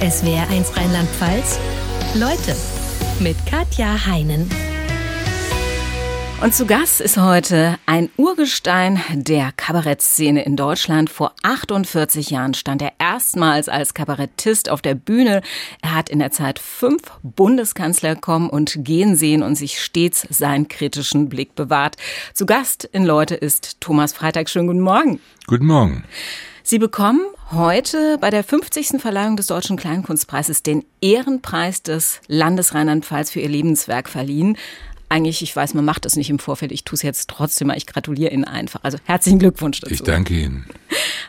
[0.00, 1.58] SWR1 Rheinland-Pfalz.
[2.14, 2.54] Leute
[3.18, 4.48] mit Katja Heinen.
[6.42, 11.08] Und zu Gast ist heute ein Urgestein der Kabarettszene in Deutschland.
[11.08, 15.40] Vor 48 Jahren stand er erstmals als Kabarettist auf der Bühne.
[15.80, 20.68] Er hat in der Zeit fünf Bundeskanzler kommen und gehen sehen und sich stets seinen
[20.68, 21.96] kritischen Blick bewahrt.
[22.34, 24.50] Zu Gast in Leute ist Thomas Freitag.
[24.50, 25.20] Schönen guten Morgen.
[25.46, 26.04] Guten Morgen.
[26.68, 27.20] Sie bekommen
[27.52, 29.00] heute bei der 50.
[29.00, 34.58] Verleihung des Deutschen Kleinkunstpreises den Ehrenpreis des Landes Rheinland-Pfalz für ihr Lebenswerk verliehen
[35.08, 37.76] eigentlich, ich weiß, man macht das nicht im Vorfeld, ich tue es jetzt trotzdem mal,
[37.76, 38.80] ich gratuliere Ihnen einfach.
[38.82, 39.94] Also herzlichen Glückwunsch dazu.
[39.94, 40.66] Ich danke Ihnen.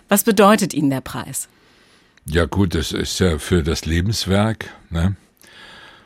[0.09, 1.47] Was bedeutet Ihnen der Preis?
[2.25, 4.73] Ja gut, das ist ja für das Lebenswerk.
[4.89, 5.15] Ne?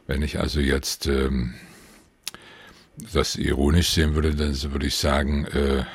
[0.07, 1.53] Wenn ich also jetzt ähm,
[3.13, 5.85] das ironisch sehen würde, dann würde ich sagen, äh,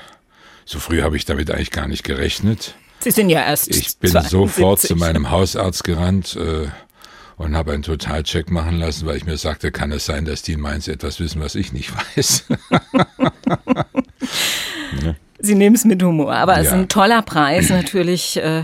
[0.64, 2.74] so früh habe ich damit eigentlich gar nicht gerechnet.
[3.06, 3.68] Sie sind ja erst.
[3.68, 4.30] Ich bin 72.
[4.32, 6.34] sofort zu meinem Hausarzt gerannt.
[6.34, 6.66] Äh,
[7.36, 10.54] und habe einen Totalcheck machen lassen, weil ich mir sagte, kann es sein, dass die
[10.54, 12.44] in Mainz etwas wissen, was ich nicht weiß.
[15.38, 16.60] Sie nehmen es mit Humor, aber ja.
[16.60, 18.38] es ist ein toller Preis natürlich.
[18.38, 18.62] Äh,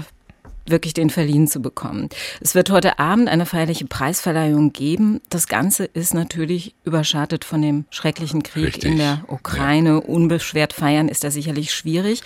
[0.64, 2.08] wirklich den verliehen zu bekommen.
[2.41, 5.20] Es wird heute Abend eine feierliche Preisverleihung geben.
[5.28, 8.92] Das Ganze ist natürlich überschattet von dem schrecklichen Krieg Richtig.
[8.92, 9.91] in der Ukraine.
[9.91, 9.97] Ja.
[9.97, 12.22] Unbeschwert feiern ist da sicherlich schwierig.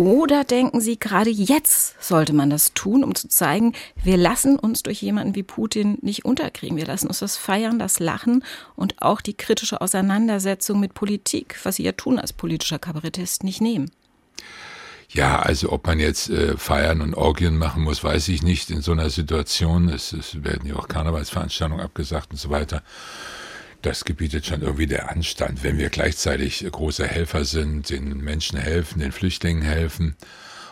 [0.00, 4.82] Oder denken Sie, gerade jetzt sollte man das tun, um zu zeigen, wir lassen uns
[4.82, 6.78] durch jemanden wie Putin nicht unterkriegen.
[6.78, 8.42] Wir lassen uns das Feiern, das Lachen
[8.76, 13.60] und auch die kritische Auseinandersetzung mit Politik, was Sie ja tun als politischer Kabarettist, nicht
[13.60, 13.90] nehmen.
[15.10, 18.80] Ja, also ob man jetzt äh, Feiern und Orgien machen muss, weiß ich nicht in
[18.80, 19.90] so einer Situation.
[19.90, 22.82] Es, es werden ja auch Karnevalsveranstaltungen abgesagt und so weiter
[23.82, 29.00] das gebietet schon irgendwie der Anstand, wenn wir gleichzeitig große Helfer sind, den Menschen helfen,
[29.00, 30.16] den Flüchtlingen helfen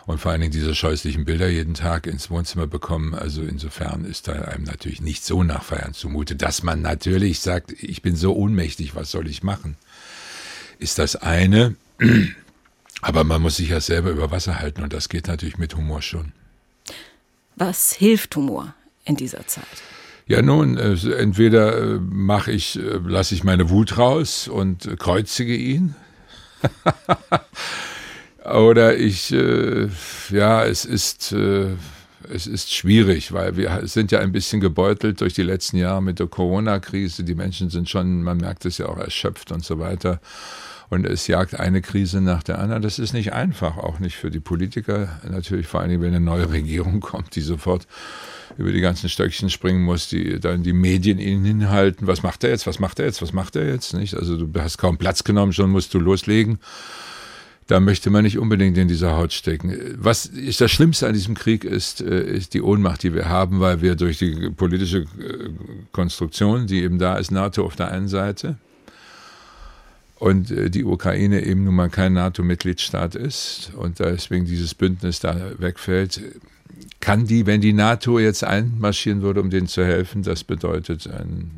[0.08, 3.14] und vor allen Dingen diese scheußlichen Bilder jeden Tag ins Wohnzimmer bekommen.
[3.14, 7.72] Also insofern ist da einem natürlich nicht so nach Feiern zumute, dass man natürlich sagt,
[7.72, 9.76] ich bin so ohnmächtig, was soll ich machen?
[10.78, 11.76] Ist das eine,
[13.02, 16.00] aber man muss sich ja selber über Wasser halten und das geht natürlich mit Humor
[16.00, 16.32] schon.
[17.56, 18.74] Was hilft Humor
[19.04, 19.64] in dieser Zeit?
[20.28, 25.56] Ja, nun, äh, entweder äh, mache ich, äh, lasse ich meine Wut raus und kreuzige
[25.56, 25.94] ihn.
[28.44, 35.20] Oder ich, ja, es ist, es ist schwierig, weil wir sind ja ein bisschen gebeutelt
[35.20, 37.24] durch die letzten Jahre mit der Corona-Krise.
[37.24, 40.18] Die Menschen sind schon, man merkt es ja auch erschöpft und so weiter.
[40.88, 42.80] Und es jagt eine Krise nach der anderen.
[42.80, 45.20] Das ist nicht einfach, auch nicht für die Politiker.
[45.28, 47.86] Natürlich vor allen Dingen, wenn eine neue Regierung kommt, die sofort
[48.58, 52.08] über die ganzen Stöckchen springen muss, die dann die Medien ihnen hinhalten.
[52.08, 52.66] Was macht er jetzt?
[52.66, 53.22] Was macht er jetzt?
[53.22, 53.94] Was macht er jetzt?
[53.94, 54.14] Nicht?
[54.14, 56.58] Also du hast kaum Platz genommen, schon musst du loslegen.
[57.68, 59.96] Da möchte man nicht unbedingt in dieser Haut stecken.
[59.98, 63.60] Was ist das Schlimmste an diesem Krieg ist, äh, ist die Ohnmacht, die wir haben,
[63.60, 65.50] weil wir durch die politische äh,
[65.92, 68.56] Konstruktion, die eben da ist, NATO auf der einen Seite,
[70.18, 75.36] und äh, die Ukraine eben nun mal kein NATO-Mitgliedstaat ist und deswegen dieses Bündnis da
[75.58, 76.20] wegfällt,
[77.00, 81.48] kann die, wenn die NATO jetzt einmarschieren würde, um denen zu helfen, das bedeutet eine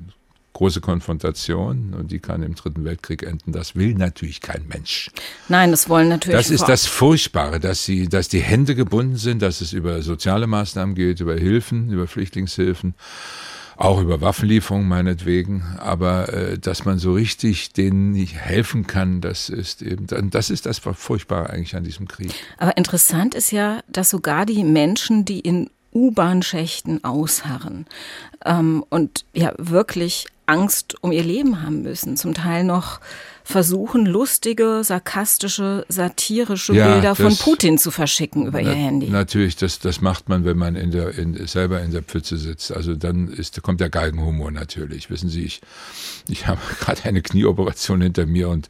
[0.53, 3.53] große Konfrontation und die kann im Dritten Weltkrieg enden.
[3.53, 5.11] Das will natürlich kein Mensch.
[5.49, 6.39] Nein, das wollen natürlich.
[6.39, 10.47] Das ist das Furchtbare, dass sie, dass die Hände gebunden sind, dass es über soziale
[10.47, 12.95] Maßnahmen geht, über Hilfen, über Flüchtlingshilfen
[13.81, 19.49] auch über Waffenlieferungen meinetwegen, aber äh, dass man so richtig denen nicht helfen kann, das
[19.49, 22.33] ist eben, das ist das Furchtbare eigentlich an diesem Krieg.
[22.59, 27.87] Aber interessant ist ja, dass sogar die Menschen, die in U-Bahn-Schächten ausharren
[28.45, 33.01] ähm, und ja wirklich Angst um ihr Leben haben müssen, zum Teil noch
[33.51, 39.11] versuchen, lustige, sarkastische, satirische ja, Bilder von Putin zu verschicken über na, ihr Handy.
[39.11, 42.73] Natürlich, das, das macht man, wenn man in der, in, selber in der Pfütze sitzt.
[42.73, 45.11] Also dann ist, kommt der Galgenhumor natürlich.
[45.11, 45.61] Wissen Sie, ich,
[46.29, 48.69] ich habe gerade eine Knieoperation hinter mir und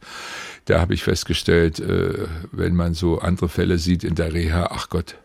[0.65, 4.89] da habe ich festgestellt, äh, wenn man so andere Fälle sieht in der Reha, ach
[4.89, 5.15] Gott,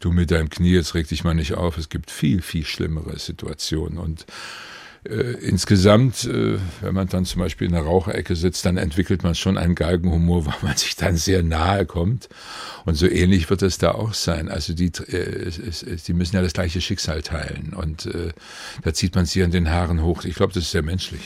[0.00, 1.78] du mit deinem Knie, jetzt reg dich mal nicht auf.
[1.78, 4.26] Es gibt viel, viel schlimmere Situationen und
[5.14, 9.56] insgesamt, äh, wenn man dann zum Beispiel in der Raucherecke sitzt, dann entwickelt man schon
[9.56, 12.28] einen Galgenhumor, weil man sich dann sehr nahe kommt.
[12.84, 14.48] Und so ähnlich wird es da auch sein.
[14.48, 15.50] Also die, äh,
[16.06, 17.72] die müssen ja das gleiche Schicksal teilen.
[17.74, 18.32] Und äh,
[18.82, 20.24] da zieht man sie an den Haaren hoch.
[20.24, 21.22] Ich glaube, das ist sehr menschlich.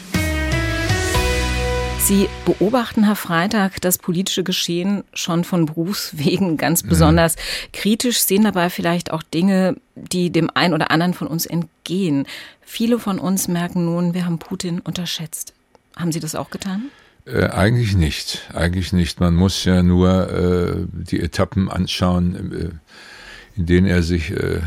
[2.05, 7.73] Sie beobachten, Herr Freitag, das politische Geschehen schon von Berufswegen ganz besonders mhm.
[7.73, 12.27] kritisch, sehen dabei vielleicht auch Dinge, die dem einen oder anderen von uns entgehen.
[12.75, 15.53] Viele von uns merken nun, wir haben Putin unterschätzt.
[15.95, 16.85] Haben Sie das auch getan?
[17.27, 18.49] Äh, eigentlich nicht.
[18.55, 19.21] Eigentlich nicht.
[19.21, 24.63] Man muss ja nur äh, die Etappen anschauen, äh, in denen er sich äh,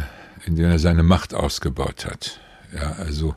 [0.46, 2.40] in denen er seine Macht ausgebaut hat.
[2.76, 3.34] Ja, also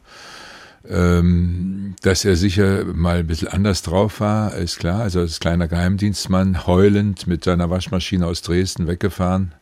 [0.86, 5.00] ähm, dass er sicher mal ein bisschen anders drauf war, ist klar.
[5.00, 9.54] Also als kleiner Geheimdienstmann heulend mit seiner Waschmaschine aus Dresden weggefahren,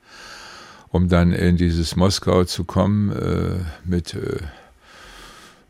[0.88, 4.38] um dann in dieses Moskau zu kommen äh, mit äh,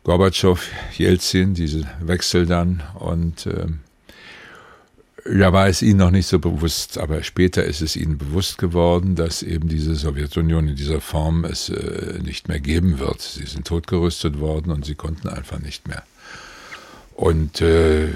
[0.07, 0.57] Gorbatschow,
[0.97, 3.65] Jelzin, diese Wechsel dann und äh,
[5.25, 9.15] da war es ihnen noch nicht so bewusst, aber später ist es ihnen bewusst geworden,
[9.15, 13.21] dass eben diese Sowjetunion in dieser Form es äh, nicht mehr geben wird.
[13.21, 16.03] Sie sind totgerüstet worden und sie konnten einfach nicht mehr.
[17.13, 18.07] Und äh,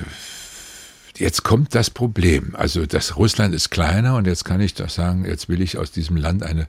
[1.22, 2.56] jetzt kommt das Problem.
[2.56, 5.92] Also das Russland ist kleiner und jetzt kann ich doch sagen, jetzt will ich aus
[5.92, 6.68] diesem Land eine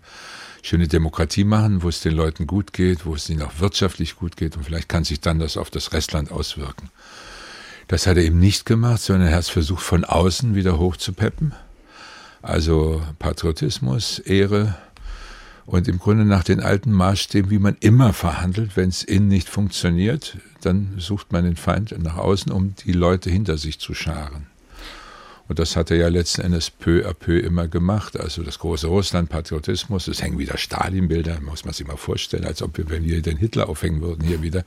[0.63, 4.37] schöne Demokratie machen, wo es den Leuten gut geht, wo es ihnen auch wirtschaftlich gut
[4.37, 6.91] geht und vielleicht kann sich dann das auf das Restland auswirken.
[7.89, 11.53] Das hat er eben nicht gemacht, sondern er hat es versucht, von außen wieder hochzupeppen.
[12.41, 14.77] Also Patriotismus, Ehre
[15.67, 19.49] und im Grunde nach den alten Maßstäben, wie man immer verhandelt, wenn es innen nicht
[19.49, 24.47] funktioniert, dann sucht man den Feind nach außen, um die Leute hinter sich zu scharen.
[25.49, 28.19] Und das hat er ja letzten Endes peu à peu immer gemacht.
[28.19, 32.63] Also das große Russland, Patriotismus, es hängen wieder Stalin-Bilder, muss man sich mal vorstellen, als
[32.63, 34.65] ob wir, wenn wir den Hitler aufhängen würden, hier wieder.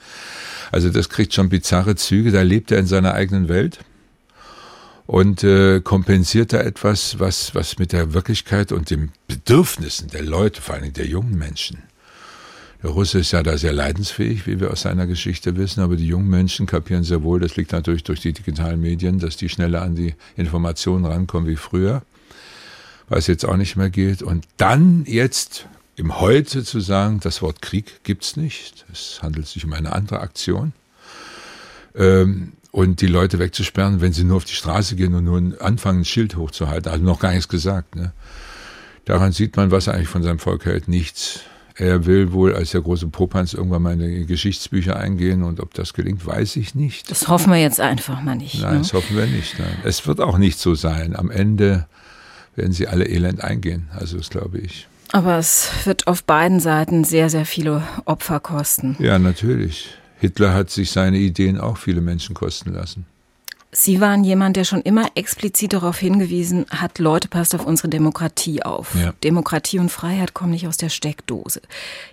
[0.72, 3.80] Also das kriegt schon bizarre Züge, da lebt er in seiner eigenen Welt
[5.08, 10.62] und äh, kompensiert da etwas, was, was mit der Wirklichkeit und den Bedürfnissen der Leute,
[10.62, 11.84] vor allem der jungen Menschen,
[12.86, 16.06] der Russe ist ja da sehr leidensfähig, wie wir aus seiner Geschichte wissen, aber die
[16.06, 19.82] jungen Menschen kapieren sehr wohl, das liegt natürlich durch die digitalen Medien, dass die schneller
[19.82, 22.04] an die Informationen rankommen wie früher,
[23.10, 24.22] was jetzt auch nicht mehr geht.
[24.22, 29.66] Und dann jetzt im Heute zu sagen, das Wort Krieg gibt's nicht, es handelt sich
[29.66, 30.74] um eine andere Aktion.
[31.96, 36.02] Ähm, und die Leute wegzusperren, wenn sie nur auf die Straße gehen und nur anfangen,
[36.02, 37.96] ein Schild hochzuhalten, also noch gar nichts gesagt.
[37.96, 38.12] Ne?
[39.06, 41.40] Daran sieht man, was er eigentlich von seinem Volk hält, nichts.
[41.76, 45.74] Er will wohl als der große Popanz irgendwann mal in die Geschichtsbücher eingehen und ob
[45.74, 47.10] das gelingt, weiß ich nicht.
[47.10, 48.62] Das hoffen wir jetzt einfach mal nicht.
[48.62, 48.80] Nein, ne?
[48.80, 49.58] das hoffen wir nicht.
[49.58, 49.78] Nein.
[49.86, 51.16] Es wird auch nicht so sein.
[51.16, 51.88] Am Ende
[52.58, 53.88] werden sie alle elend eingehen.
[53.98, 54.90] Also das glaube ich.
[55.14, 58.98] Aber es wird auf beiden Seiten sehr, sehr viele Opfer kosten.
[59.00, 59.98] Ja, natürlich.
[60.26, 63.06] Hitler hat sich seine Ideen auch viele Menschen kosten lassen.
[63.72, 68.64] Sie waren jemand, der schon immer explizit darauf hingewiesen hat, Leute, passt auf unsere Demokratie
[68.64, 68.96] auf.
[68.96, 69.14] Ja.
[69.24, 71.62] Demokratie und Freiheit kommen nicht aus der Steckdose.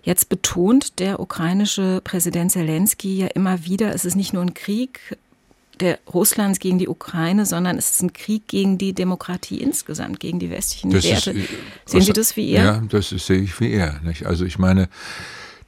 [0.02, 5.00] Jetzt betont der ukrainische Präsident Zelensky ja immer wieder, es ist nicht nur ein Krieg
[5.80, 10.38] der Russlands gegen die Ukraine, sondern es ist ein Krieg gegen die Demokratie insgesamt, gegen
[10.38, 11.30] die westlichen das Werte.
[11.30, 11.54] Ist, äh,
[11.86, 12.64] Sehen Sie das wie er?
[12.64, 14.00] Ja, das sehe ich wie er.
[14.02, 14.26] Nicht?
[14.26, 14.88] Also ich meine,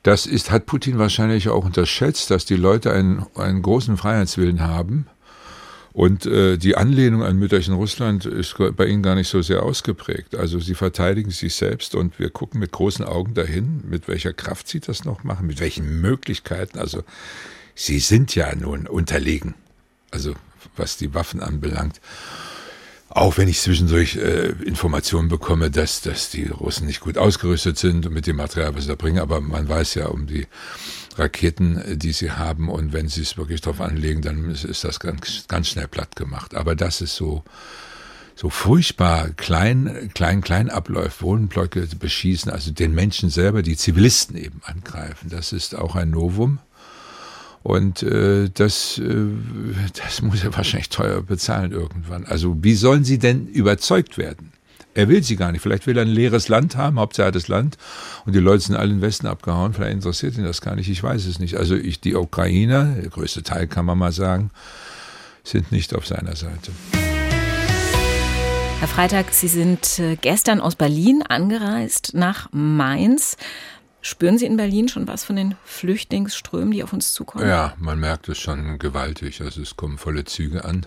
[0.05, 5.07] das ist, hat Putin wahrscheinlich auch unterschätzt, dass die Leute einen, einen großen Freiheitswillen haben
[5.95, 10.35] und äh, die Anlehnung an Mütterchen Russland ist bei ihnen gar nicht so sehr ausgeprägt.
[10.35, 14.69] Also sie verteidigen sich selbst und wir gucken mit großen Augen dahin, mit welcher Kraft
[14.69, 16.81] sie das noch machen, mit welchen Möglichkeiten.
[16.81, 17.05] Also
[17.77, 19.55] sie sind ja nun unterlegen,
[20.11, 20.35] also
[20.77, 22.01] was die Waffen anbelangt.
[23.15, 28.11] Auch wenn ich zwischendurch äh, Informationen bekomme, dass, dass die Russen nicht gut ausgerüstet sind
[28.11, 30.49] mit dem Material, was sie da bringen, aber man weiß ja um die
[31.17, 34.83] Raketen, äh, die sie haben und wenn sie es wirklich drauf anlegen, dann ist, ist
[34.83, 36.57] das ganz, ganz schnell platt gemacht.
[36.57, 37.45] Aber das ist so,
[38.35, 44.61] so furchtbar klein, klein, klein abläuft, Wohnblöcke beschießen, also den Menschen selber, die Zivilisten eben
[44.65, 45.31] angreifen.
[45.31, 46.59] Das ist auch ein Novum.
[47.65, 49.27] Und äh, das, äh,
[49.95, 52.27] das muss er wahrscheinlich teuer bezahlen irgendwann.
[52.27, 54.53] Also wie sollen sie denn überzeugt werden?
[54.93, 55.63] Er will sie gar nicht.
[55.63, 57.79] Vielleicht will er ein leeres Land haben, Hauptsache das Land.
[58.27, 59.73] Und die Leute sind alle in den Westen abgehauen.
[59.73, 60.91] Vielleicht interessiert ihn das gar nicht.
[60.91, 61.57] Ich weiß es nicht.
[61.57, 64.51] Also ich, die Ukrainer, der größte Teil kann man mal sagen,
[65.43, 66.71] sind nicht auf seiner Seite.
[68.79, 73.39] Herr Freitag, Sie sind äh, gestern aus Berlin angereist nach Mainz.
[74.07, 77.49] Spüren Sie in Berlin schon was von den Flüchtlingsströmen, die auf uns zukommen?
[77.49, 79.41] Ja, man merkt es schon gewaltig.
[79.41, 80.87] Also es kommen volle Züge an.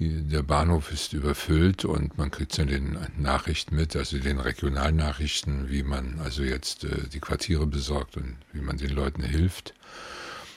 [0.00, 4.40] Die, der Bahnhof ist überfüllt und man kriegt es in den Nachrichten mit, also den
[4.40, 9.72] Regionalnachrichten, wie man also jetzt äh, die Quartiere besorgt und wie man den Leuten hilft.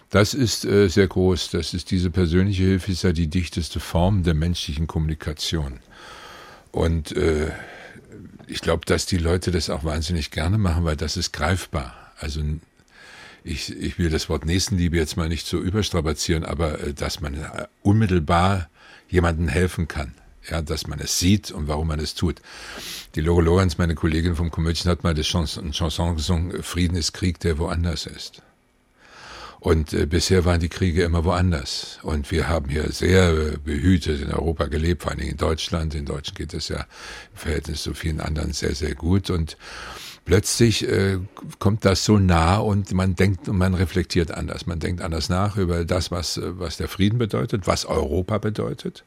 [0.10, 1.52] Das ist äh, sehr groß.
[1.52, 5.80] Das ist diese persönliche Hilfe ist ja die dichteste Form der menschlichen Kommunikation.
[6.72, 7.52] Und äh,
[8.48, 11.96] ich glaube, dass die Leute das auch wahnsinnig gerne machen, weil das ist greifbar.
[12.20, 12.42] Also
[13.44, 17.36] ich, ich will das Wort Nächstenliebe jetzt mal nicht so überstrapazieren, aber äh, dass man
[17.36, 18.70] äh, unmittelbar
[19.08, 20.14] jemandem helfen kann.
[20.50, 22.40] Ja, dass man es sieht und warum man es tut.
[23.16, 27.14] Die Lore Lorenz, meine Kollegin vom Komödien, hat mal das Chanson, Chanson gesungen, Frieden ist
[27.14, 28.44] Krieg, der woanders ist.
[29.66, 31.98] Und äh, bisher waren die Kriege immer woanders.
[32.04, 35.96] Und wir haben hier sehr behütet in Europa gelebt, vor Dingen in Deutschland.
[35.96, 39.32] In Deutschland geht es ja im Verhältnis zu vielen anderen sehr, sehr gut.
[39.32, 39.58] Und
[40.24, 41.18] plötzlich äh,
[41.58, 44.68] kommt das so nah und man denkt und man reflektiert anders.
[44.68, 49.04] Man denkt anders nach über das, was, äh, was der Frieden bedeutet, was Europa bedeutet.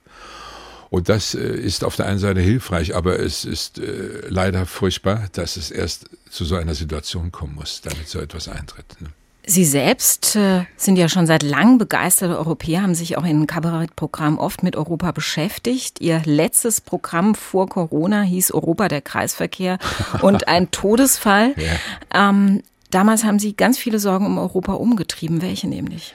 [0.90, 5.28] Und das äh, ist auf der einen Seite hilfreich, aber es ist äh, leider furchtbar,
[5.34, 9.00] dass es erst zu so einer Situation kommen muss, damit so etwas eintritt.
[9.00, 9.10] Ne?
[9.50, 14.38] Sie selbst äh, sind ja schon seit langem begeisterte Europäer, haben sich auch in Kabarettprogrammen
[14.38, 16.02] oft mit Europa beschäftigt.
[16.02, 19.78] Ihr letztes Programm vor Corona hieß Europa der Kreisverkehr
[20.20, 21.54] und ein Todesfall.
[21.56, 22.28] Ja.
[22.28, 25.40] Ähm, damals haben Sie ganz viele Sorgen um Europa umgetrieben.
[25.40, 26.14] Welche nämlich?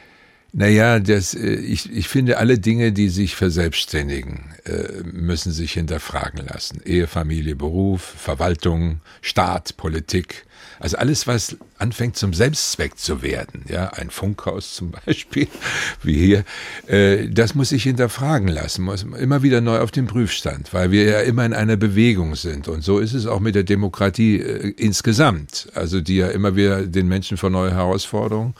[0.51, 6.45] Naja, das, äh, ich, ich finde, alle Dinge, die sich verselbstständigen, äh, müssen sich hinterfragen
[6.45, 6.81] lassen.
[6.85, 10.45] Ehe, Familie, Beruf, Verwaltung, Staat, Politik.
[10.79, 15.49] Also alles, was anfängt zum Selbstzweck zu werden, ja, ein Funkhaus zum Beispiel,
[16.01, 16.45] wie hier,
[16.87, 21.03] äh, das muss sich hinterfragen lassen, muss immer wieder neu auf den Prüfstand, weil wir
[21.03, 22.69] ja immer in einer Bewegung sind.
[22.69, 26.83] Und so ist es auch mit der Demokratie äh, insgesamt, also die ja immer wieder
[26.83, 28.53] den Menschen vor neue Herausforderungen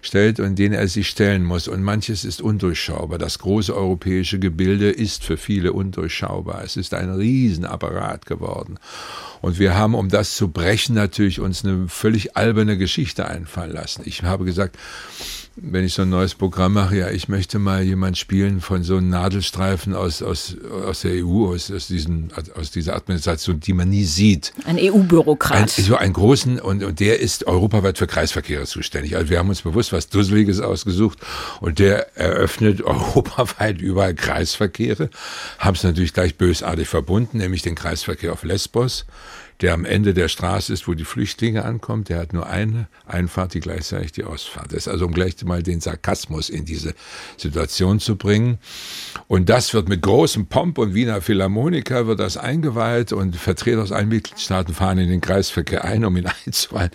[0.00, 1.68] stellt und denen er sich stellen muss.
[1.68, 3.18] Und manches ist undurchschaubar.
[3.18, 6.62] Das große europäische Gebilde ist für viele undurchschaubar.
[6.64, 8.78] Es ist ein Riesenapparat geworden.
[9.42, 14.02] Und wir haben, um das zu brechen, natürlich uns eine völlig alberne Geschichte einfallen lassen.
[14.04, 14.76] Ich habe gesagt,
[15.56, 18.96] wenn ich so ein neues Programm mache, ja, ich möchte mal jemand spielen von so
[18.96, 23.90] einem Nadelstreifen aus, aus, aus der EU, aus, aus, diesen, aus dieser Administration, die man
[23.90, 24.54] nie sieht.
[24.64, 25.68] Ein EU-Bürokrat.
[25.68, 29.16] So einen großen, und, und der ist europaweit für Kreisverkehre zuständig.
[29.16, 31.18] Also wir haben uns bewusst was Dusseliges ausgesucht
[31.60, 35.10] und der eröffnet europaweit überall Kreisverkehre,
[35.58, 39.04] haben es natürlich gleich bösartig verbunden, nämlich den Kreisverkehr auf Lesbos
[39.60, 43.54] der am Ende der Straße ist, wo die Flüchtlinge ankommen, der hat nur eine Einfahrt,
[43.54, 44.88] die gleichzeitig die Ausfahrt ist.
[44.88, 46.94] Also um gleich mal den Sarkasmus in diese
[47.36, 48.58] Situation zu bringen.
[49.28, 53.92] Und das wird mit großem Pomp und Wiener Philharmoniker wird das eingeweiht und Vertreter aus
[53.92, 56.90] allen Mitgliedstaaten fahren in den Kreisverkehr ein, um ihn einzuweihen.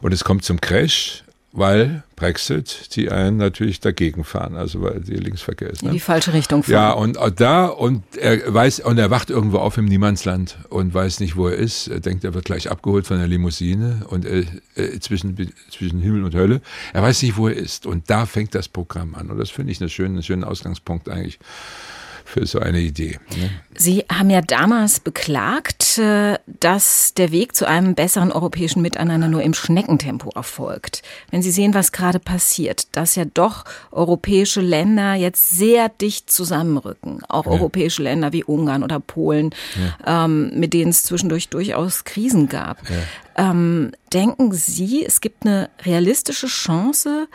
[0.00, 1.23] Und es kommt zum Crash
[1.56, 5.82] weil Brexit die einen natürlich dagegen fahren, also weil die Linksverkehr ist.
[5.82, 5.90] Ne?
[5.90, 6.72] In die falsche Richtung fahren.
[6.72, 11.20] Ja, und da und er weiß und er wacht irgendwo auf im Niemandsland und weiß
[11.20, 11.86] nicht, wo er ist.
[11.86, 15.36] Er denkt, er wird gleich abgeholt von der Limousine und äh, äh, zwischen
[15.70, 16.60] zwischen Himmel und Hölle.
[16.92, 19.70] Er weiß nicht, wo er ist und da fängt das Programm an und das finde
[19.70, 21.38] ich einen schönen, einen schönen Ausgangspunkt eigentlich
[22.34, 23.18] für so eine Idee.
[23.38, 23.50] Ne?
[23.76, 29.42] Sie haben ja damals beklagt, äh, dass der Weg zu einem besseren europäischen Miteinander nur
[29.42, 31.02] im Schneckentempo erfolgt.
[31.30, 37.22] Wenn Sie sehen, was gerade passiert, dass ja doch europäische Länder jetzt sehr dicht zusammenrücken,
[37.28, 37.52] auch ja.
[37.52, 39.54] europäische Länder wie Ungarn oder Polen,
[40.04, 40.24] ja.
[40.24, 42.78] ähm, mit denen es zwischendurch durchaus Krisen gab.
[42.90, 43.50] Ja.
[43.50, 47.28] Ähm, denken Sie, es gibt eine realistische Chance,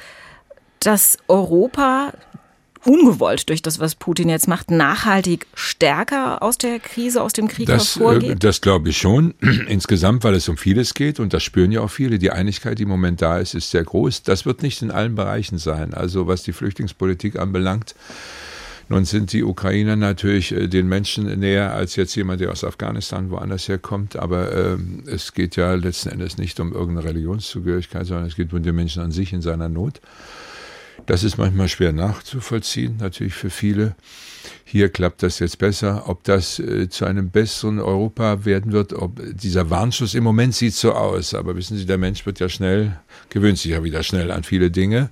[0.82, 2.14] dass Europa
[2.86, 7.68] ungewollt durch das, was Putin jetzt macht, nachhaltig stärker aus der Krise, aus dem Krieg
[7.68, 8.44] das, äh, hervorgeht?
[8.44, 9.34] Das glaube ich schon.
[9.68, 12.20] Insgesamt, weil es um vieles geht und das spüren ja auch viele.
[12.20, 14.24] Die Einigkeit, die im Moment da ist, ist sehr groß.
[14.24, 15.94] Das wird nicht in allen Bereichen sein.
[15.94, 17.96] Also was die Flüchtlingspolitik anbelangt,
[18.90, 23.30] nun sind die Ukrainer natürlich äh, den Menschen näher als jetzt jemand, der aus Afghanistan
[23.30, 24.16] woanders herkommt.
[24.16, 28.64] Aber äh, es geht ja letzten Endes nicht um irgendeine Religionszugehörigkeit, sondern es geht um
[28.64, 30.02] den Menschen an sich in seiner Not.
[31.10, 33.96] Das ist manchmal schwer nachzuvollziehen, natürlich für viele.
[34.64, 36.04] Hier klappt das jetzt besser.
[36.08, 40.76] Ob das äh, zu einem besseren Europa werden wird, ob dieser Warnschuss im Moment sieht
[40.76, 41.34] so aus.
[41.34, 43.00] Aber wissen Sie, der Mensch wird ja schnell,
[43.32, 45.10] gewöhnt sich ja wieder schnell an viele Dinge.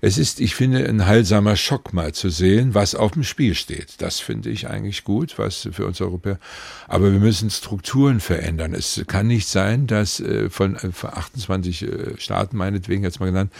[0.00, 4.00] Es ist, ich finde, ein heilsamer Schock mal zu sehen, was auf dem Spiel steht.
[4.00, 6.38] Das finde ich eigentlich gut, was für uns Europäer.
[6.88, 8.72] Aber wir müssen Strukturen verändern.
[8.72, 13.52] Es kann nicht sein, dass äh, von 28 äh, Staaten meinetwegen jetzt mal genannt,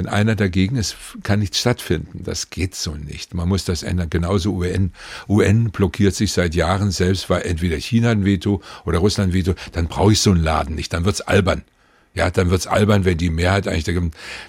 [0.00, 2.24] wenn einer dagegen ist, kann nichts stattfinden.
[2.24, 3.34] Das geht so nicht.
[3.34, 4.08] Man muss das ändern.
[4.08, 4.92] Genauso UN.
[5.28, 9.54] UN blockiert sich seit Jahren selbst, weil entweder China ein Veto oder Russland ein Veto.
[9.72, 10.94] Dann brauche ich so einen Laden nicht.
[10.94, 11.64] Dann wird's albern.
[12.12, 13.84] Ja, dann wird's albern, wenn die Mehrheit eigentlich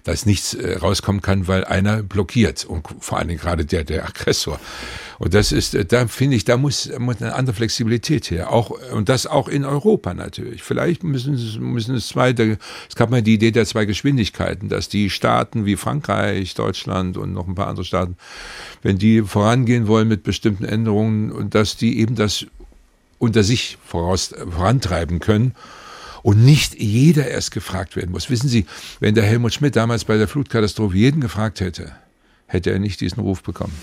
[0.04, 4.04] dass nichts äh, rauskommen kann, weil einer blockiert und vor allen Dingen gerade der der
[4.04, 4.60] Aggressor.
[5.20, 8.72] Und das ist, äh, da finde ich, da muss, muss eine andere Flexibilität her, auch
[8.92, 10.64] und das auch in Europa natürlich.
[10.64, 14.90] Vielleicht müssen es müssen es zwei, es gab mal die Idee der zwei Geschwindigkeiten, dass
[14.90, 18.18] die Staaten wie Frankreich, Deutschland und noch ein paar andere Staaten,
[18.82, 22.48] wenn die vorangehen wollen mit bestimmten Änderungen und dass die eben das
[23.20, 25.54] unter sich voraus, vorantreiben können
[26.24, 28.30] und nicht jeder erst gefragt werden muss.
[28.30, 28.66] Wissen Sie,
[29.00, 31.92] wenn der Helmut Schmidt damals bei der Flutkatastrophe jeden gefragt hätte,
[32.48, 33.74] hätte er nicht diesen Ruf bekommen.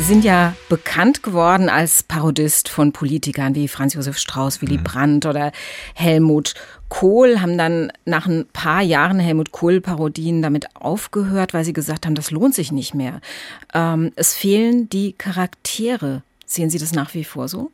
[0.00, 4.84] Sie sind ja bekannt geworden als Parodist von Politikern wie Franz Josef Strauß, Willy mhm.
[4.84, 5.52] Brandt oder
[5.94, 6.54] Helmut
[6.88, 12.14] Kohl, haben dann nach ein paar Jahren Helmut Kohl-Parodien damit aufgehört, weil sie gesagt haben,
[12.14, 13.20] das lohnt sich nicht mehr.
[13.74, 16.22] Ähm, es fehlen die Charaktere.
[16.46, 17.70] Sehen Sie das nach wie vor so?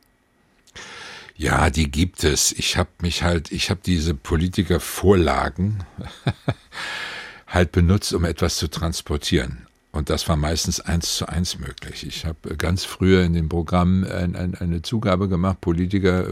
[1.37, 2.51] Ja, die gibt es.
[2.51, 5.83] Ich habe mich halt, ich habe diese Politikervorlagen
[7.47, 9.67] halt benutzt, um etwas zu transportieren.
[9.91, 12.05] Und das war meistens eins zu eins möglich.
[12.07, 16.25] Ich habe ganz früher in dem Programm ein, ein, eine Zugabe gemacht, Politiker,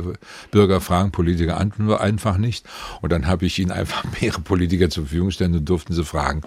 [0.50, 2.65] Bürger fragen, Politiker antworten einfach nicht.
[3.01, 6.41] Und dann habe ich ihnen einfach mehrere Politiker zur Verfügung stellen und durften sie fragen.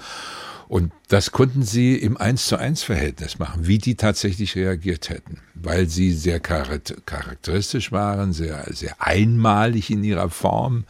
[0.68, 5.40] Und das konnten sie im Eins zu eins Verhältnis machen, wie die tatsächlich reagiert hätten,
[5.54, 10.84] weil sie sehr charakteristisch waren, sehr, sehr einmalig in ihrer Form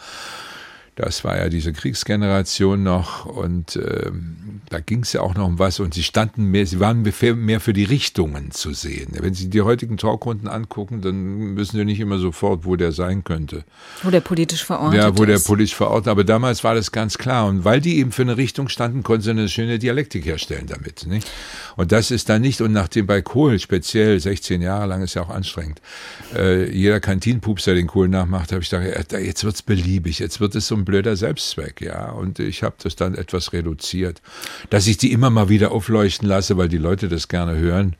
[0.98, 4.10] das war ja diese Kriegsgeneration noch und äh,
[4.68, 7.60] da ging es ja auch noch um was und sie standen mehr, sie waren mehr
[7.60, 9.12] für die Richtungen zu sehen.
[9.12, 13.22] Wenn Sie die heutigen Talkrunden angucken, dann müssen Sie nicht immer sofort, wo der sein
[13.22, 13.64] könnte.
[14.02, 15.28] Wo der politisch verordnet Ja, wo ist.
[15.28, 18.36] der politisch verordnet, aber damals war das ganz klar und weil die eben für eine
[18.36, 21.06] Richtung standen, konnten sie eine schöne Dialektik herstellen damit.
[21.06, 21.30] Nicht?
[21.76, 25.22] Und das ist da nicht, und nachdem bei Kohl speziell, 16 Jahre lang ist ja
[25.22, 25.80] auch anstrengend,
[26.34, 30.66] äh, jeder Kantinenpupser den Kohl nachmacht, habe ich gedacht, jetzt wird's beliebig, jetzt wird es
[30.66, 32.10] so ein blöder Selbstzweck, ja.
[32.10, 34.20] Und ich habe das dann etwas reduziert.
[34.70, 37.94] Dass ich die immer mal wieder aufleuchten lasse, weil die Leute das gerne hören,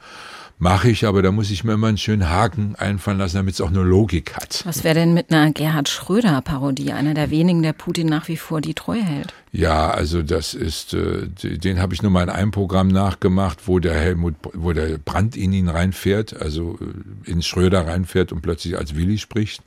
[0.59, 3.61] mache ich, aber da muss ich mir immer einen schönen Haken einfallen lassen, damit es
[3.61, 4.63] auch eine Logik hat.
[4.65, 8.63] Was wäre denn mit einer Gerhard Schröder-Parodie, einer der wenigen, der Putin nach wie vor
[8.63, 9.35] die Treue hält?
[9.53, 13.79] Ja, also das ist, äh, den habe ich nur mal in einem Programm nachgemacht, wo
[13.79, 18.77] der Helmut, wo der Brandt in ihn reinfährt, also äh, in Schröder reinfährt und plötzlich
[18.77, 19.63] als Willi spricht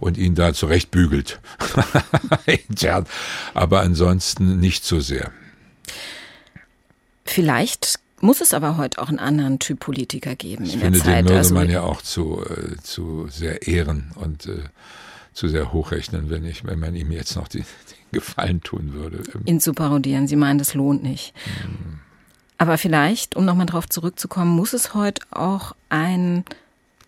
[0.00, 1.40] und ihn da zurechtbügelt.
[3.54, 5.30] aber ansonsten nicht so sehr.
[7.24, 11.04] Vielleicht muss es aber heute auch einen anderen Typ Politiker geben ich in finde, der
[11.06, 11.18] Zeit.
[11.18, 14.64] den würde also man ja auch zu, äh, zu sehr ehren und äh,
[15.32, 19.22] zu sehr hochrechnen, wenn ich, wenn man ihm jetzt noch den, den Gefallen tun würde.
[19.44, 20.26] Ihn zu parodieren.
[20.26, 21.32] Sie meinen, das lohnt nicht.
[21.62, 22.00] Hm.
[22.58, 26.44] Aber vielleicht, um nochmal drauf zurückzukommen, muss es heute auch einen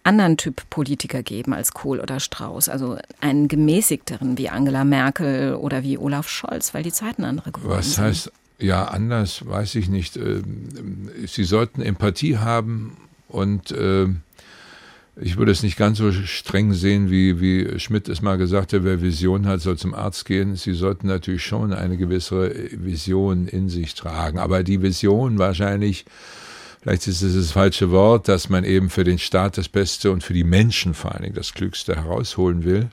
[0.05, 5.83] anderen Typ Politiker geben als Kohl oder Strauß, also einen gemäßigteren wie Angela Merkel oder
[5.83, 8.05] wie Olaf Scholz, weil die Zeiten andere geworden Was sind.
[8.05, 10.17] Was heißt ja anders, weiß ich nicht.
[10.17, 12.97] Ähm, sie sollten Empathie haben
[13.29, 14.23] und ähm,
[15.17, 18.83] ich würde es nicht ganz so streng sehen, wie, wie Schmidt es mal gesagt hat,
[18.85, 20.57] wer Vision hat, soll zum Arzt gehen.
[20.57, 24.39] Sie sollten natürlich schon eine gewisse Vision in sich tragen.
[24.39, 26.07] Aber die Vision wahrscheinlich,
[26.83, 30.23] vielleicht ist es das falsche Wort, dass man eben für den Staat das Beste und
[30.23, 32.91] für die Menschen vor allen Dingen das Klügste herausholen will.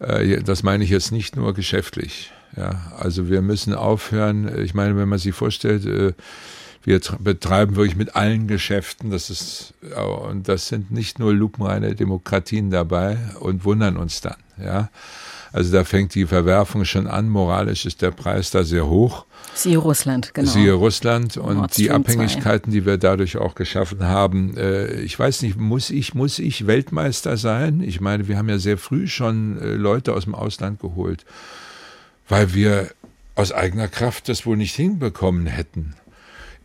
[0.00, 2.30] Äh, das meine ich jetzt nicht nur geschäftlich.
[2.56, 4.62] Ja, also wir müssen aufhören.
[4.64, 6.14] Ich meine, wenn man sich vorstellt, äh,
[6.84, 9.74] wir betreiben wirklich mit allen Geschäften, das ist,
[10.26, 14.88] und das sind nicht nur lupenreine Demokratien dabei und wundern uns dann, ja.
[15.58, 17.28] Also da fängt die Verwerfung schon an.
[17.28, 19.26] Moralisch ist der Preis da sehr hoch.
[19.54, 20.48] Siehe Russland, genau.
[20.48, 22.78] Siehe Russland und die Abhängigkeiten, 2.
[22.78, 24.56] die wir dadurch auch geschaffen haben.
[24.56, 27.80] Äh, ich weiß nicht, muss ich, muss ich Weltmeister sein?
[27.80, 31.24] Ich meine, wir haben ja sehr früh schon äh, Leute aus dem Ausland geholt
[32.28, 32.90] weil wir
[33.34, 35.94] aus eigener Kraft das wohl nicht hinbekommen hätten.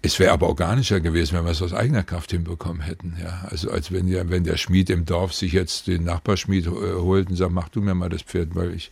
[0.05, 3.15] Es wäre aber organischer gewesen, wenn wir es aus eigener Kraft hinbekommen hätten.
[3.23, 6.69] Ja, also als wenn der, wenn der Schmied im Dorf sich jetzt den Nachbarschmied äh,
[6.69, 8.91] holt und sagt, mach du mir mal das Pferd, weil ich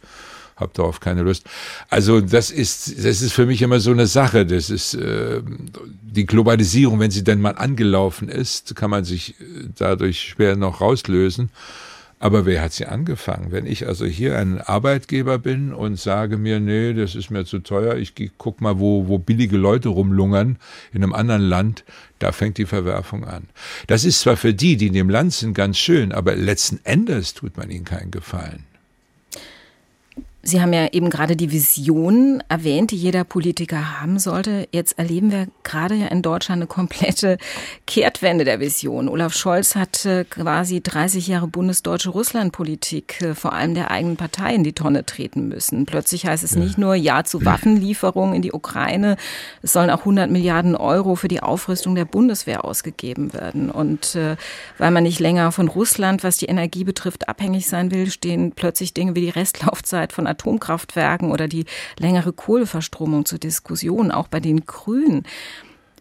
[0.55, 1.43] habe darauf keine Lust.
[1.89, 4.45] Also das ist, das ist für mich immer so eine Sache.
[4.45, 5.41] Das ist äh,
[6.01, 10.79] die Globalisierung, wenn sie denn mal angelaufen ist, kann man sich äh, dadurch schwer noch
[10.79, 11.49] rauslösen.
[12.21, 13.51] Aber wer hat sie angefangen?
[13.51, 17.57] Wenn ich also hier ein Arbeitgeber bin und sage mir, nee, das ist mir zu
[17.59, 20.59] teuer, ich guck mal, wo, wo billige Leute rumlungern
[20.93, 21.83] in einem anderen Land,
[22.19, 23.49] da fängt die Verwerfung an.
[23.87, 27.33] Das ist zwar für die, die in dem Land sind, ganz schön, aber letzten Endes
[27.33, 28.65] tut man ihnen keinen Gefallen.
[30.43, 34.67] Sie haben ja eben gerade die Vision erwähnt, die jeder Politiker haben sollte.
[34.71, 37.37] Jetzt erleben wir gerade ja in Deutschland eine komplette
[37.85, 39.07] Kehrtwende der Vision.
[39.07, 44.63] Olaf Scholz hat quasi 30 Jahre bundesdeutsche Russlandpolitik äh, vor allem der eigenen Partei in
[44.63, 45.85] die Tonne treten müssen.
[45.85, 49.17] Plötzlich heißt es nicht nur Ja zu Waffenlieferungen in die Ukraine,
[49.61, 53.69] es sollen auch 100 Milliarden Euro für die Aufrüstung der Bundeswehr ausgegeben werden.
[53.69, 54.35] Und äh,
[54.77, 58.93] weil man nicht länger von Russland, was die Energie betrifft, abhängig sein will, stehen plötzlich
[58.93, 61.65] Dinge wie die Restlaufzeit von Atomkraftwerken oder die
[61.99, 65.23] längere Kohleverstromung zur Diskussion, auch bei den Grünen.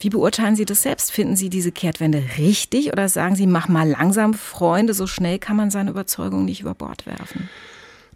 [0.00, 1.12] Wie beurteilen Sie das selbst?
[1.12, 5.56] Finden Sie diese Kehrtwende richtig oder sagen Sie, mach mal langsam, Freunde, so schnell kann
[5.56, 7.50] man seine Überzeugung nicht über Bord werfen?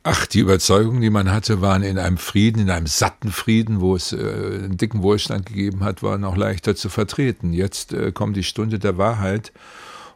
[0.06, 3.96] Ach, die Überzeugungen, die man hatte, waren in einem Frieden, in einem satten Frieden, wo
[3.96, 7.54] es äh, einen dicken Wohlstand gegeben hat, waren auch leichter zu vertreten.
[7.54, 9.52] Jetzt äh, kommt die Stunde der Wahrheit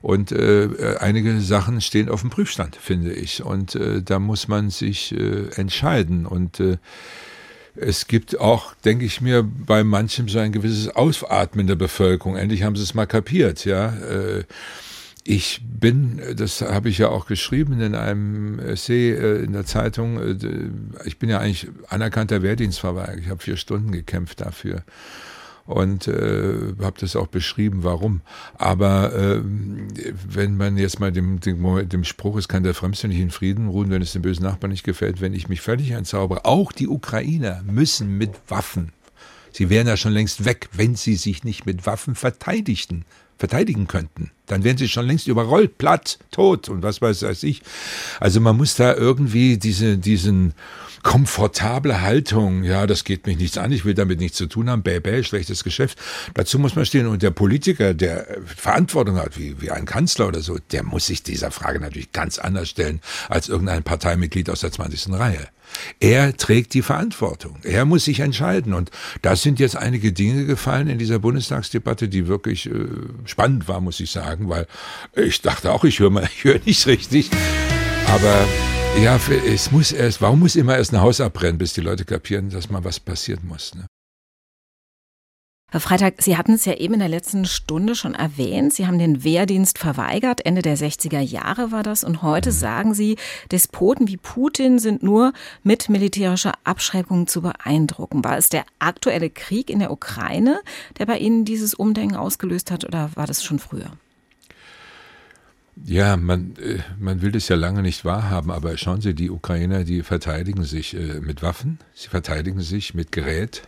[0.01, 3.45] und äh, einige Sachen stehen auf dem Prüfstand, finde ich.
[3.45, 6.27] Und äh, da muss man sich äh, entscheiden.
[6.27, 6.79] Und äh,
[7.75, 12.37] es gibt auch, denke ich mir, bei manchem so ein gewisses Ausatmen der Bevölkerung.
[12.37, 13.93] Endlich haben sie es mal kapiert, ja.
[13.95, 14.45] Äh,
[15.25, 20.19] ich bin, das habe ich ja auch geschrieben in einem Essay äh, in der Zeitung,
[20.19, 20.37] äh,
[21.05, 23.19] ich bin ja eigentlich anerkannter Wehrdienstverweigerer.
[23.19, 24.85] Ich habe vier Stunden gekämpft dafür
[25.69, 28.23] und äh, habe das auch beschrieben, warum.
[28.55, 33.21] Aber äh, wenn man jetzt mal dem, dem, dem Spruch, es kann der Fremste nicht
[33.21, 36.47] in Frieden ruhen, wenn es dem bösen Nachbarn nicht gefällt, wenn ich mich völlig entzaubere,
[36.47, 38.93] auch die Ukrainer müssen mit Waffen,
[39.53, 43.05] sie wären ja schon längst weg, wenn sie sich nicht mit Waffen verteidigten
[43.37, 44.33] verteidigen könnten.
[44.47, 47.63] Dann wären sie schon längst überrollt, platt, tot und was weiß ich.
[48.19, 50.55] Also man muss da irgendwie diese, diesen
[51.03, 54.83] komfortable Haltung, ja, das geht mich nichts an, ich will damit nichts zu tun haben,
[54.83, 55.99] bäh, bäh, schlechtes Geschäft.
[56.35, 57.07] Dazu muss man stehen.
[57.07, 61.23] Und der Politiker, der Verantwortung hat, wie, wie ein Kanzler oder so, der muss sich
[61.23, 65.13] dieser Frage natürlich ganz anders stellen als irgendein Parteimitglied aus der 20.
[65.13, 65.49] Reihe.
[66.01, 67.59] Er trägt die Verantwortung.
[67.63, 68.73] Er muss sich entscheiden.
[68.73, 68.91] Und
[69.23, 72.73] da sind jetzt einige Dinge gefallen in dieser Bundestagsdebatte, die wirklich äh,
[73.25, 74.67] spannend war, muss ich sagen, weil
[75.15, 77.31] ich dachte auch, ich höre mal, ich höre nicht richtig.
[78.07, 78.47] Aber
[79.03, 82.51] ja, es muss erst, warum muss immer erst ein Haus abbrennen, bis die Leute kapieren,
[82.51, 83.75] dass mal was passieren muss?
[83.75, 83.87] Ne?
[85.71, 88.73] Herr Freitag, Sie hatten es ja eben in der letzten Stunde schon erwähnt.
[88.73, 90.45] Sie haben den Wehrdienst verweigert.
[90.47, 92.05] Ende der 60er Jahre war das.
[92.05, 92.55] Und heute mhm.
[92.55, 93.17] sagen Sie,
[93.53, 95.33] Despoten wie Putin sind nur
[95.63, 98.25] mit militärischer Abschreckung zu beeindrucken.
[98.25, 100.61] War es der aktuelle Krieg in der Ukraine,
[100.99, 103.93] der bei Ihnen dieses Umdenken ausgelöst hat, oder war das schon früher?
[105.85, 109.85] Ja, man, äh, man will das ja lange nicht wahrhaben, aber schauen Sie, die Ukrainer,
[109.85, 113.63] die verteidigen sich äh, mit Waffen, sie verteidigen sich mit Gerät,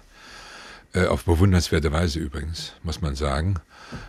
[0.93, 3.57] äh, auf bewundernswerte Weise übrigens, muss man sagen,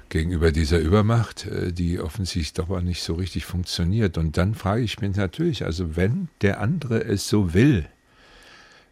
[0.09, 4.17] gegenüber dieser Übermacht, die offensichtlich doch nicht so richtig funktioniert.
[4.19, 7.87] Und dann frage ich mich natürlich, also wenn der andere es so will,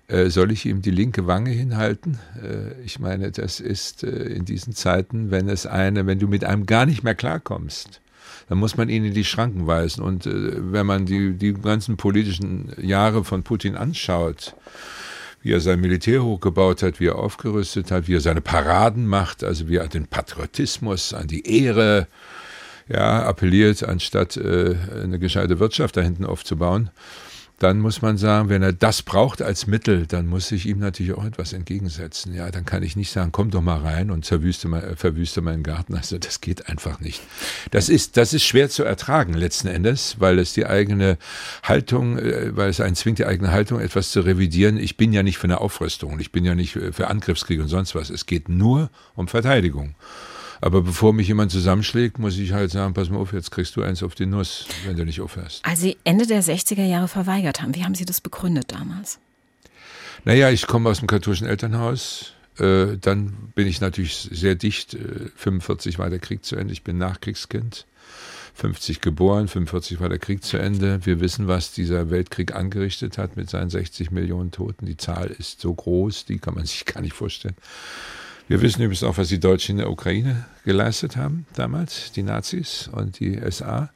[0.08, 2.18] soll ich ihm die linke Wange hinhalten?
[2.84, 6.88] Ich meine, das ist in diesen Zeiten, wenn es eine, wenn du mit einem gar
[6.88, 8.02] nicht mehr klarkommst,
[8.50, 10.04] dann muss man ihn in die Schranken weisen.
[10.04, 14.56] Und wenn man die, die ganzen politischen Jahre von Putin anschaut,
[15.42, 19.44] wie er sein Militär hochgebaut hat, wie er aufgerüstet hat, wie er seine Paraden macht,
[19.44, 22.08] also wie er den Patriotismus, an die Ehre
[22.90, 26.90] ja, appelliert, anstatt äh, eine gescheite Wirtschaft da hinten aufzubauen
[27.60, 31.14] dann muss man sagen, wenn er das braucht als Mittel, dann muss ich ihm natürlich
[31.14, 32.34] auch etwas entgegensetzen.
[32.34, 35.64] Ja, dann kann ich nicht sagen, komm doch mal rein und zerwüste mal, verwüste meinen
[35.64, 35.96] Garten.
[35.96, 37.22] Also das geht einfach nicht.
[37.72, 41.18] Das ist, das ist schwer zu ertragen letzten Endes, weil es die eigene
[41.62, 44.78] Haltung, äh, weil es einen zwingt, die eigene Haltung etwas zu revidieren.
[44.78, 47.94] Ich bin ja nicht für eine Aufrüstung, ich bin ja nicht für Angriffskrieg und sonst
[47.94, 48.10] was.
[48.10, 49.96] Es geht nur um Verteidigung.
[50.62, 53.82] Aber bevor mich jemand zusammenschlägt, muss ich halt sagen, pass mal auf, jetzt kriegst du
[53.82, 55.66] eins auf die Nuss, wenn du nicht aufhörst.
[55.66, 59.20] Als Sie Ende der 60er Jahre verweigert haben, wie haben Sie das begründet damals?
[60.26, 62.34] Naja, ich komme aus dem katholischen Elternhaus.
[62.58, 64.98] Äh, dann bin ich natürlich sehr dicht.
[65.38, 66.74] 45 äh, war der Krieg zu Ende.
[66.74, 67.86] Ich bin Nachkriegskind.
[68.56, 71.06] 50 geboren, 45 war der Krieg zu Ende.
[71.06, 74.86] Wir wissen, was dieser Weltkrieg angerichtet hat mit seinen 60 Millionen Toten.
[74.86, 77.56] Die Zahl ist so groß, die kann man sich gar nicht vorstellen.
[78.50, 82.90] Wir wissen übrigens auch, was die Deutschen in der Ukraine geleistet haben damals, die Nazis
[82.92, 83.92] und die SA.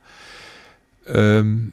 [1.08, 1.72] Ähm,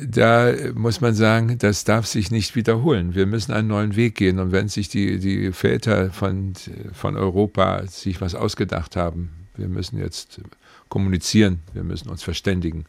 [0.00, 3.16] da muss man sagen, das darf sich nicht wiederholen.
[3.16, 4.38] Wir müssen einen neuen Weg gehen.
[4.38, 6.52] Und wenn sich die, die Väter von,
[6.92, 10.40] von Europa sich was ausgedacht haben, wir müssen jetzt
[10.88, 12.86] kommunizieren, wir müssen uns verständigen.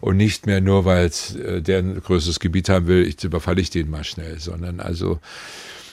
[0.00, 1.10] Und nicht mehr nur, weil
[1.44, 5.18] äh, der ein größeres Gebiet haben will, ich überfalle ich den mal schnell, sondern also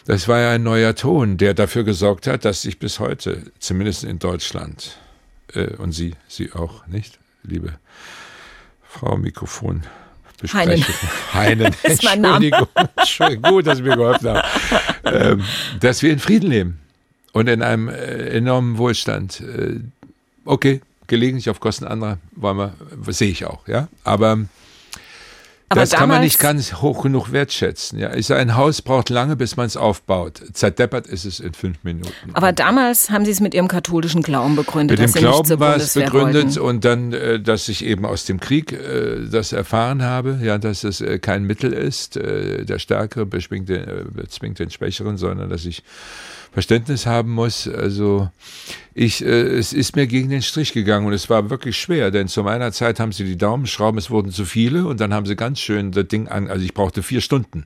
[0.10, 4.04] das war ja ein neuer Ton, der dafür gesorgt hat, dass sich bis heute, zumindest
[4.04, 4.98] in Deutschland,
[5.54, 7.76] äh, und Sie, Sie auch, nicht, liebe
[8.82, 9.84] Frau Mikrofon.
[10.52, 10.84] Heinen.
[11.34, 11.76] Heinen.
[11.84, 12.24] ist mein.
[12.24, 13.52] Entschuldigung.
[13.52, 14.48] Gut, dass Sie mir geholfen haben.
[15.04, 15.44] Ähm,
[15.80, 16.80] dass wir in Frieden leben
[17.34, 19.42] und in einem äh, enormen Wohlstand.
[19.42, 19.80] Äh,
[20.44, 22.74] okay, gelegentlich auf Kosten anderer, wollen wir,
[23.14, 23.88] sehe ich auch, ja.
[24.04, 24.40] Aber
[25.70, 28.00] aber das kann man nicht ganz hoch genug wertschätzen.
[28.00, 30.42] Ja, sage, ein Haus braucht lange, bis man es aufbaut.
[30.54, 32.12] Zerdeppert ist es in fünf Minuten.
[32.34, 35.00] Aber damals haben Sie es mit Ihrem katholischen Glauben begründet.
[35.00, 36.60] Mit dem Glauben war es begründet wollten.
[36.60, 40.84] und dann, äh, dass ich eben aus dem Krieg äh, das erfahren habe, ja, dass
[40.84, 45.84] es äh, kein Mittel ist, der Stärkere bezwingt den Schwächeren, sondern dass ich
[46.52, 47.68] Verständnis haben muss.
[47.68, 48.30] Also
[48.94, 52.28] ich, äh, es ist mir gegen den Strich gegangen und es war wirklich schwer, denn
[52.28, 55.36] zu meiner Zeit haben sie die Daumenschrauben, es wurden zu viele und dann haben sie
[55.36, 56.48] ganz schön das Ding an.
[56.50, 57.66] Also ich brauchte vier Stunden.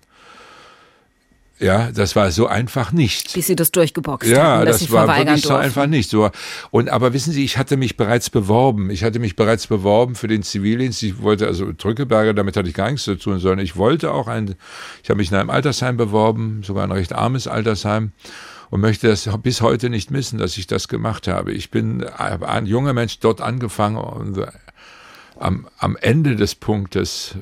[1.60, 3.34] Ja, das war so einfach nicht.
[3.34, 6.10] Bis Sie das durchgeboxt ja, haben, dass das Sie war verweigern wirklich so einfach nicht.
[6.10, 6.30] So
[6.72, 8.90] und aber wissen Sie, ich hatte mich bereits beworben.
[8.90, 11.02] Ich hatte mich bereits beworben für den Zivildienst.
[11.04, 14.28] Ich wollte also Drückeberger, damit hatte ich gar nichts zu tun, sondern ich wollte auch
[14.28, 14.56] ein.
[15.04, 18.12] Ich habe mich in einem Altersheim beworben, sogar ein recht armes Altersheim
[18.70, 21.52] und möchte das bis heute nicht missen, dass ich das gemacht habe.
[21.54, 24.46] Ich bin ein junger Mensch dort angefangen und
[25.40, 27.42] am, am Ende des Punktes, äh,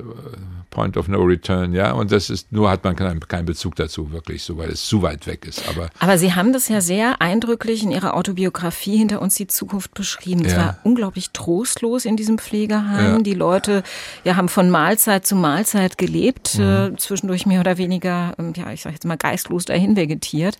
[0.70, 4.10] Point of No Return, ja, und das ist, nur hat man keinen, keinen Bezug dazu,
[4.12, 5.68] wirklich, so, weil es zu weit weg ist.
[5.68, 9.92] Aber, Aber Sie haben das ja sehr eindrücklich in Ihrer Autobiografie hinter uns die Zukunft
[9.92, 10.42] beschrieben.
[10.46, 10.58] Es Ja.
[10.58, 13.16] war unglaublich trostlos in diesem Pflegeheim.
[13.16, 13.22] Ja.
[13.22, 13.82] Die Leute
[14.24, 16.64] ja, haben von Mahlzeit zu Mahlzeit gelebt, Mhm.
[16.64, 20.56] äh, zwischendurch mehr oder weniger, ähm, ja, ich sag jetzt mal geistlos dahin vegetiert.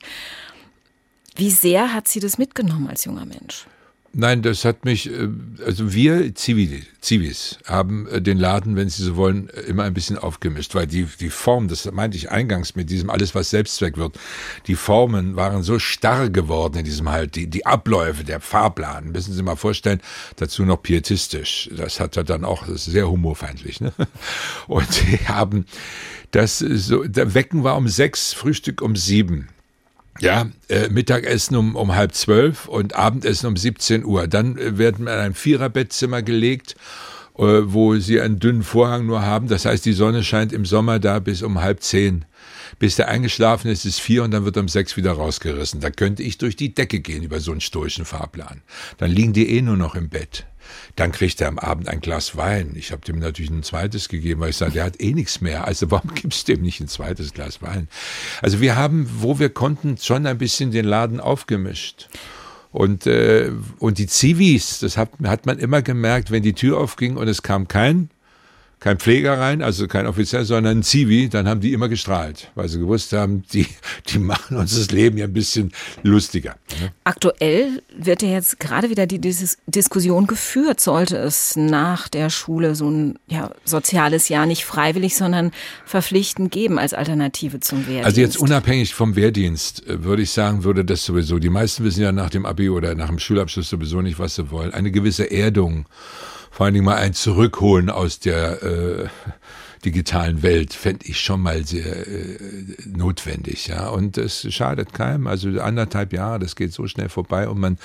[1.34, 3.66] Wie sehr hat Sie das mitgenommen als junger Mensch?
[4.14, 5.28] Nein, das hat mich, äh,
[5.64, 10.18] also wir Zivis haben äh, den Laden, wenn Sie so wollen, äh, immer ein bisschen
[10.18, 14.18] aufgemischt, weil die, die Form, das meinte ich eingangs mit diesem alles, was Selbstzweck wird,
[14.66, 19.32] die Formen waren so starr geworden in diesem halt, die, die Abläufe, der Fahrplan, müssen
[19.32, 20.02] Sie mal vorstellen,
[20.36, 21.70] dazu noch pietistisch.
[21.74, 23.94] Das hat er dann auch, das ist sehr humorfeindlich, ne?
[24.66, 25.64] Und sie haben
[26.32, 29.48] das so, der Wecken war um sechs, Frühstück um sieben.
[30.20, 34.28] Ja, äh, Mittagessen um, um halb zwölf und Abendessen um 17 Uhr.
[34.28, 36.76] Dann äh, werden wir in ein Viererbettzimmer gelegt,
[37.38, 39.48] äh, wo sie einen dünnen Vorhang nur haben.
[39.48, 42.26] Das heißt, die Sonne scheint im Sommer da bis um halb zehn.
[42.78, 45.80] Bis der eingeschlafen ist, ist vier und dann wird um sechs wieder rausgerissen.
[45.80, 48.62] Da könnte ich durch die Decke gehen über so einen stoischen Fahrplan.
[48.98, 50.46] Dann liegen die eh nur noch im Bett.
[50.96, 52.72] Dann kriegt er am Abend ein Glas Wein.
[52.74, 55.66] Ich habe dem natürlich ein zweites gegeben, weil ich sage, der hat eh nichts mehr.
[55.66, 57.88] Also warum gibst du dem nicht ein zweites Glas Wein?
[58.40, 62.08] Also wir haben, wo wir konnten, schon ein bisschen den Laden aufgemischt.
[62.72, 67.18] Und, äh, und die Zivis, das hat, hat man immer gemerkt, wenn die Tür aufging
[67.18, 68.08] und es kam kein,
[68.82, 72.68] kein Pfleger rein, also kein Offizier, sondern ein Zivi, dann haben die immer gestrahlt, weil
[72.68, 73.66] sie gewusst haben, die,
[74.08, 76.56] die machen uns das Leben ja ein bisschen lustiger.
[77.04, 82.74] Aktuell wird ja jetzt gerade wieder die Dis Diskussion geführt, sollte es nach der Schule
[82.74, 85.52] so ein ja, soziales Jahr nicht freiwillig, sondern
[85.84, 88.06] verpflichtend geben als Alternative zum Wehrdienst.
[88.06, 92.02] Also jetzt unabhängig vom Wehrdienst äh, würde ich sagen, würde das sowieso, die meisten wissen
[92.02, 94.74] ja nach dem Abi oder nach dem Schulabschluss sowieso nicht, was sie wollen.
[94.74, 95.86] Eine gewisse Erdung,
[96.52, 99.08] vor allen Dingen mal ein Zurückholen aus der äh,
[99.84, 102.38] digitalen Welt, fände ich schon mal sehr äh,
[102.86, 103.68] notwendig.
[103.68, 105.26] Ja, Und es schadet keinem.
[105.26, 107.78] Also anderthalb Jahre, das geht so schnell vorbei und man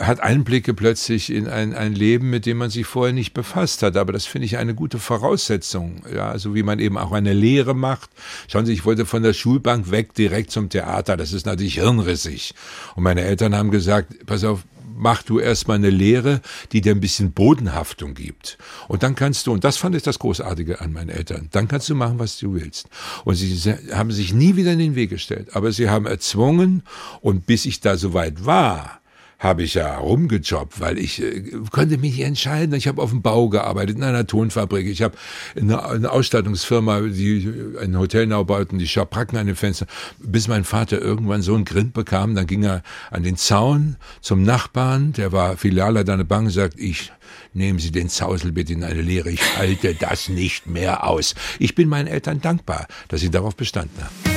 [0.00, 3.96] hat Einblicke plötzlich in ein, ein Leben, mit dem man sich vorher nicht befasst hat.
[3.96, 6.02] Aber das finde ich eine gute Voraussetzung.
[6.12, 8.10] Ja, also wie man eben auch eine Lehre macht.
[8.48, 11.16] Schauen Sie, ich wollte von der Schulbank weg direkt zum Theater.
[11.16, 12.54] Das ist natürlich hirnrissig.
[12.96, 14.64] Und meine Eltern haben gesagt, pass auf,
[14.96, 16.40] mach du erstmal eine Lehre,
[16.72, 18.58] die dir ein bisschen Bodenhaftung gibt.
[18.88, 21.88] Und dann kannst du, und das fand ich das Großartige an meinen Eltern, dann kannst
[21.88, 22.88] du machen, was du willst.
[23.24, 26.82] Und sie haben sich nie wieder in den Weg gestellt, aber sie haben erzwungen
[27.20, 29.00] und bis ich da soweit war,
[29.38, 32.74] habe ich ja rumgejobbt, weil ich äh, konnte mich nicht entscheiden.
[32.74, 34.86] Ich habe auf dem Bau gearbeitet, in einer Tonfabrik.
[34.86, 35.16] Ich habe
[35.56, 39.88] eine, eine Ausstattungsfirma, die einen Hotelnau bauten, die Schabracken an den Fenstern.
[40.18, 44.42] Bis mein Vater irgendwann so einen Grind bekam, dann ging er an den Zaun zum
[44.42, 47.12] Nachbarn, der war Filialleiter einer Bank, sagt, ich
[47.52, 49.30] Nehmen Sie den Zausel bitte in eine Lehre.
[49.30, 51.34] Ich halte das nicht mehr aus.
[51.58, 54.33] Ich bin meinen Eltern dankbar, dass sie darauf bestanden haben.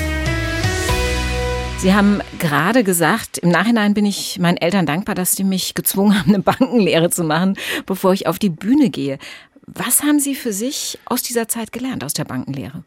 [1.80, 6.18] Sie haben gerade gesagt, im Nachhinein bin ich meinen Eltern dankbar, dass sie mich gezwungen
[6.20, 9.20] haben, eine Bankenlehre zu machen, bevor ich auf die Bühne gehe.
[9.68, 12.84] Was haben Sie für sich aus dieser Zeit gelernt, aus der Bankenlehre?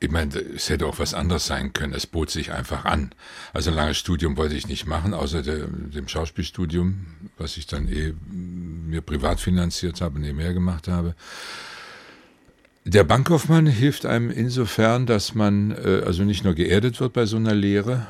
[0.00, 1.92] Ich meine, es hätte auch was anderes sein können.
[1.92, 3.14] Es bot sich einfach an.
[3.52, 7.86] Also ein langes Studium wollte ich nicht machen, außer der, dem Schauspielstudium, was ich dann
[7.86, 11.14] eh mir privat finanziert habe, nebenher gemacht habe.
[12.84, 17.36] Der Bankkaufmann hilft einem insofern, dass man äh, also nicht nur geerdet wird bei so
[17.36, 18.06] einer Lehre,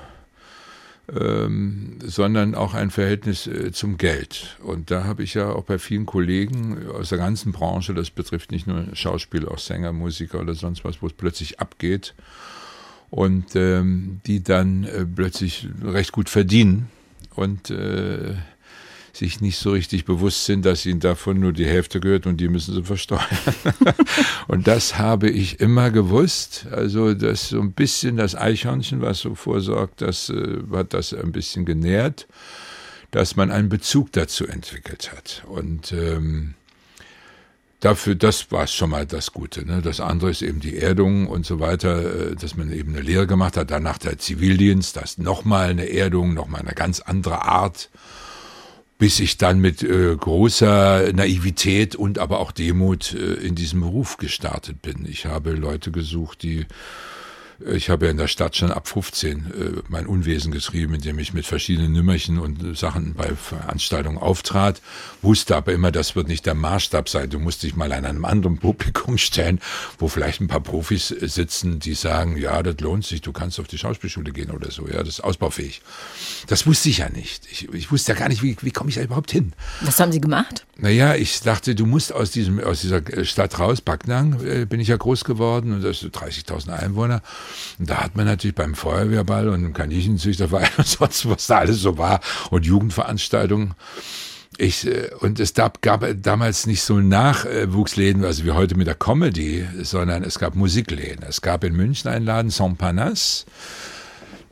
[1.08, 4.56] ähm, sondern auch ein Verhältnis äh, zum Geld.
[4.62, 8.52] Und da habe ich ja auch bei vielen Kollegen aus der ganzen Branche, das betrifft
[8.52, 12.14] nicht nur Schauspieler, auch Sänger, Musiker oder sonst was, wo es plötzlich abgeht
[13.10, 16.88] und ähm, die dann äh, plötzlich recht gut verdienen
[17.34, 18.34] und äh,
[19.12, 22.48] sich nicht so richtig bewusst sind, dass ihnen davon nur die Hälfte gehört und die
[22.48, 23.20] müssen sie versteuern.
[24.48, 26.66] und das habe ich immer gewusst.
[26.70, 31.32] Also das so ein bisschen das Eichhörnchen, was so vorsorgt, das äh, hat das ein
[31.32, 32.26] bisschen genährt,
[33.10, 35.42] dass man einen Bezug dazu entwickelt hat.
[35.46, 36.54] Und ähm,
[37.80, 39.66] dafür, das war schon mal das Gute.
[39.66, 39.82] Ne?
[39.82, 43.26] Das andere ist eben die Erdung und so weiter, äh, dass man eben eine Lehre
[43.26, 43.70] gemacht hat.
[43.70, 47.90] Danach der Zivildienst, das nochmal eine Erdung, nochmal eine ganz andere Art
[49.02, 54.16] bis ich dann mit äh, großer Naivität und aber auch Demut äh, in diesem Beruf
[54.16, 55.06] gestartet bin.
[55.10, 56.66] Ich habe Leute gesucht, die
[57.70, 61.32] ich habe ja in der Stadt schon ab 15 äh, mein Unwesen getrieben, indem ich
[61.32, 64.80] mit verschiedenen Nümmerchen und Sachen bei Veranstaltungen auftrat,
[65.20, 67.30] wusste aber immer, das wird nicht der Maßstab sein.
[67.30, 69.60] Du musst dich mal an einem anderen Publikum stellen,
[69.98, 73.68] wo vielleicht ein paar Profis sitzen, die sagen, ja, das lohnt sich, du kannst auf
[73.68, 75.82] die Schauspielschule gehen oder so, ja, das ist ausbaufähig.
[76.46, 77.46] Das wusste ich ja nicht.
[77.50, 79.52] Ich, ich wusste ja gar nicht, wie, wie komme ich da überhaupt hin.
[79.80, 80.66] Was haben Sie gemacht?
[80.76, 84.88] Naja, ich dachte, du musst aus diesem, aus dieser Stadt raus, Backnang, äh, bin ich
[84.88, 87.22] ja groß geworden und das sind 30.000 Einwohner.
[87.78, 91.80] Und da hat man natürlich beim Feuerwehrball und im Kaninchenzüchterverein und sonst was da alles
[91.80, 93.74] so war und Jugendveranstaltungen.
[94.58, 98.94] Ich, äh, und es gab, gab damals nicht so Nachwuchsläden, also wie heute mit der
[98.94, 101.24] Comedy, sondern es gab Musikläden.
[101.26, 103.46] Es gab in München einen Laden, Saint Panas.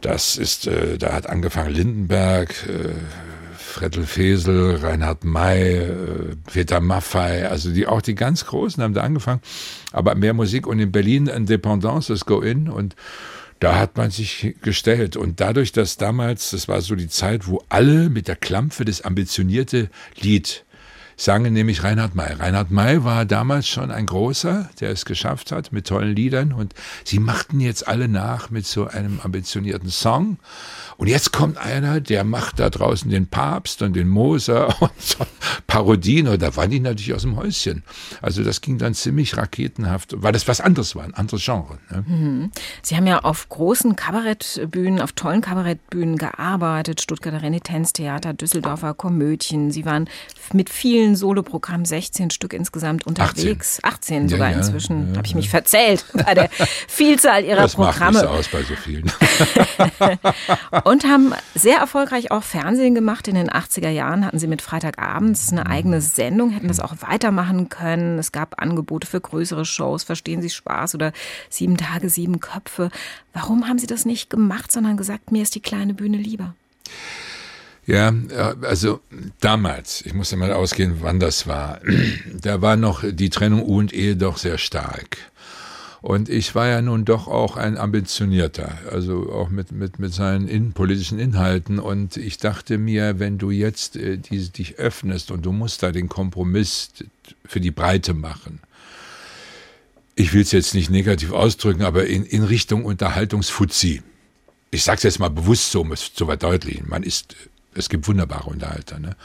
[0.01, 2.95] Das ist, äh, da hat angefangen Lindenberg, äh,
[3.71, 9.03] Frettel Fesel, Reinhard May, äh, Peter Maffei, also die auch die ganz Großen haben da
[9.03, 9.41] angefangen.
[9.93, 12.97] Aber mehr Musik und in Berlin Independence, das Go-In und
[13.61, 15.17] da hat man sich gestellt.
[15.17, 19.03] Und dadurch, dass damals, das war so die Zeit, wo alle mit der Klampfe das
[19.03, 20.65] ambitionierte Lied
[21.21, 22.33] sangen, nämlich Reinhard May.
[22.33, 26.53] Reinhard May war damals schon ein großer, der es geschafft hat mit tollen Liedern.
[26.53, 30.39] Und sie machten jetzt alle nach mit so einem ambitionierten Song.
[31.01, 35.25] Und jetzt kommt einer, der macht da draußen den Papst und den Moser und so
[35.67, 36.29] Parodien.
[36.29, 37.85] Und da waren die natürlich aus dem Häuschen.
[38.21, 41.79] Also das ging dann ziemlich raketenhaft, weil das was anderes war, ein anderes Genre.
[41.91, 42.05] Ne?
[42.07, 42.51] Mhm.
[42.83, 47.01] Sie haben ja auf großen Kabarettbühnen, auf tollen Kabarettbühnen gearbeitet.
[47.01, 49.71] Stuttgarter Renitenztheater, Düsseldorfer Komödien.
[49.71, 50.07] Sie waren
[50.53, 53.79] mit vielen Soloprogrammen, 16 Stück insgesamt unterwegs.
[53.83, 55.13] 18, 18 sogar ja, ja, inzwischen.
[55.13, 56.51] Ja, Habe ich mich verzählt bei der
[56.89, 58.21] Vielzahl ihrer das Programme.
[58.21, 59.11] Das macht aus bei so vielen.
[60.91, 63.29] und haben sehr erfolgreich auch Fernsehen gemacht.
[63.29, 67.69] In den 80er Jahren hatten sie mit Freitagabends eine eigene Sendung, hätten das auch weitermachen
[67.69, 68.19] können.
[68.19, 71.13] Es gab Angebote für größere Shows, Verstehen Sie Spaß oder
[71.49, 72.91] Sieben Tage, Sieben Köpfe.
[73.33, 76.57] Warum haben Sie das nicht gemacht, sondern gesagt, mir ist die kleine Bühne lieber?
[77.87, 78.13] Ja,
[78.63, 78.99] also
[79.39, 81.81] damals, ich muss ja mal ausgehen, wann das war,
[82.33, 85.19] da war noch die Trennung U und Ehe doch sehr stark.
[86.03, 90.49] Und ich war ja nun doch auch ein ambitionierter, also auch mit, mit, mit seinen
[90.49, 91.79] innenpolitischen Inhalten.
[91.79, 95.93] Und ich dachte mir, wenn du jetzt äh, die, dich öffnest und du musst da
[95.93, 96.91] den Kompromiss
[97.45, 98.61] für die Breite machen,
[100.15, 104.03] ich will es jetzt nicht negativ ausdrücken, aber in, in Richtung Unterhaltungsfuzzi.
[104.71, 106.89] Ich sage es jetzt mal bewusst so, um es zu verdeutlichen.
[106.89, 107.37] Man ist,
[107.75, 108.99] es gibt wunderbare Unterhalter.
[108.99, 109.17] Ne?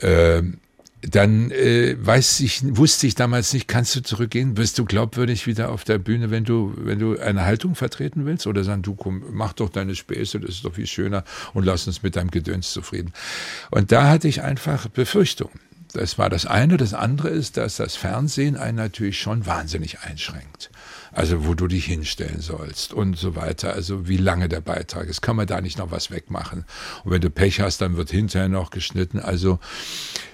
[0.00, 0.58] Ähm,
[1.02, 4.54] dann äh, weiß ich, wusste ich damals nicht, kannst du zurückgehen?
[4.54, 8.46] Bist du glaubwürdig wieder auf der Bühne, wenn du, wenn du eine Haltung vertreten willst?
[8.46, 11.86] Oder sagen, du komm, mach doch deine Späße, das ist doch viel schöner und lass
[11.86, 13.12] uns mit deinem Gedöns zufrieden.
[13.70, 15.58] Und da hatte ich einfach Befürchtungen.
[15.92, 16.76] Das war das eine.
[16.78, 20.70] Das andere ist, dass das Fernsehen einen natürlich schon wahnsinnig einschränkt
[21.12, 23.74] also wo du dich hinstellen sollst und so weiter.
[23.74, 26.64] Also wie lange der Beitrag ist, kann man da nicht noch was wegmachen.
[27.04, 29.20] Und wenn du Pech hast, dann wird hinterher noch geschnitten.
[29.20, 29.58] Also,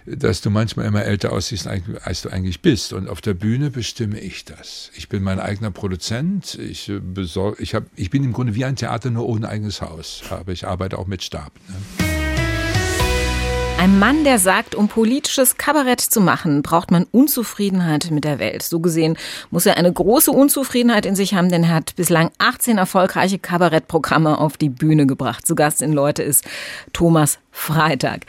[0.07, 2.93] dass du manchmal immer älter aussiehst, als du eigentlich bist.
[2.93, 4.91] Und auf der Bühne bestimme ich das.
[4.95, 6.55] Ich bin mein eigener Produzent.
[6.55, 9.83] Ich, äh, besorg, ich, hab, ich bin im Grunde wie ein Theater, nur ohne eigenes
[9.83, 10.23] Haus.
[10.31, 11.53] Aber ich arbeite auch mit Stab.
[11.69, 12.18] Ne?
[13.79, 18.65] Ein Mann, der sagt, um politisches Kabarett zu machen, braucht man Unzufriedenheit mit der Welt.
[18.65, 19.17] So gesehen
[19.53, 24.37] muss er eine große Unzufriedenheit in sich haben, denn er hat bislang 18 erfolgreiche Kabarettprogramme
[24.39, 25.47] auf die Bühne gebracht.
[25.47, 26.45] Zu Gast in Leute ist
[26.93, 28.23] Thomas Freitag.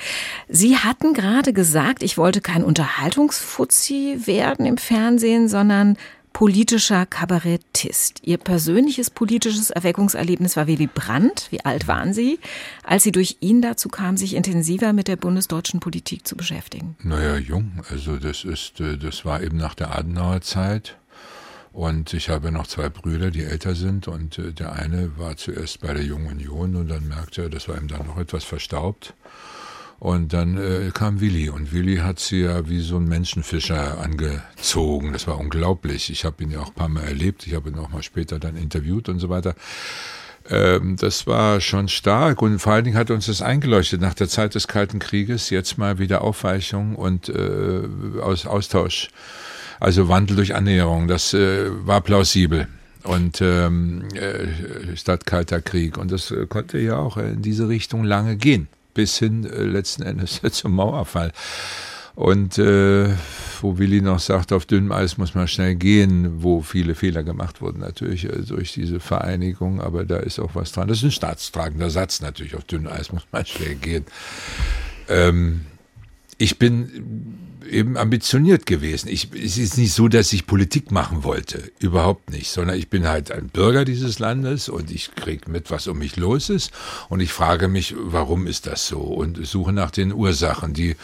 [0.48, 5.98] Sie hatten gerade gesagt, ich wollte kein Unterhaltungsfuzzi werden im Fernsehen, sondern
[6.40, 8.22] politischer Kabarettist.
[8.24, 11.48] Ihr persönliches politisches Erweckungserlebnis war Willy Brandt.
[11.50, 12.40] Wie alt waren Sie,
[12.82, 16.96] als Sie durch ihn dazu kamen, sich intensiver mit der bundesdeutschen Politik zu beschäftigen?
[17.04, 17.84] Naja, jung.
[17.90, 20.96] Also das ist, äh, das war eben nach der Adenauer Zeit.
[21.74, 24.08] Und ich habe noch zwei Brüder, die älter sind.
[24.08, 27.68] Und äh, der eine war zuerst bei der Jungen Union und dann merkte er, das
[27.68, 29.14] war ihm dann noch etwas verstaubt.
[30.00, 35.12] Und dann äh, kam Willi und Willi hat sie ja wie so ein Menschenfischer angezogen.
[35.12, 36.10] Das war unglaublich.
[36.10, 37.46] Ich habe ihn ja auch ein paar Mal erlebt.
[37.46, 39.56] Ich habe ihn auch mal später dann interviewt und so weiter.
[40.50, 44.30] Ähm, das war schon stark und vor allen Dingen hat uns das eingeleuchtet nach der
[44.30, 45.50] Zeit des Kalten Krieges.
[45.50, 47.82] Jetzt mal wieder Aufweichung und äh,
[48.22, 49.10] Aus, Austausch.
[49.82, 51.10] Also Wandel durch Annäherung.
[51.10, 52.68] Das äh, war plausibel
[53.04, 55.98] und ähm, äh, statt Kalter Krieg.
[55.98, 60.04] Und das äh, konnte ja auch in diese Richtung lange gehen bis hin äh, letzten
[60.04, 61.32] Endes zum Mauerfall.
[62.16, 63.10] Und äh,
[63.62, 67.62] wo Willi noch sagt, auf dünnem Eis muss man schnell gehen, wo viele Fehler gemacht
[67.62, 70.90] wurden, natürlich äh, durch diese Vereinigung, aber da ist auch was dran.
[70.90, 74.06] Das ist ein staatstragender Satz natürlich, auf dünnem Eis muss man schnell gehen.
[75.08, 75.62] Ähm,
[76.38, 77.38] ich bin
[77.70, 79.10] eben ambitioniert gewesen.
[79.10, 83.08] Ich, es ist nicht so, dass ich Politik machen wollte, überhaupt nicht, sondern ich bin
[83.08, 86.72] halt ein Bürger dieses Landes und ich kriege mit, was um mich los ist
[87.10, 90.96] und ich frage mich, warum ist das so und suche nach den Ursachen, die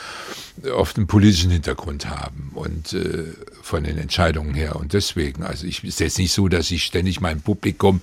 [0.74, 3.26] oft einen politischen Hintergrund haben und äh,
[3.62, 7.20] von den Entscheidungen her und deswegen, also ich ist jetzt nicht so, dass ich ständig
[7.20, 8.02] mein Publikum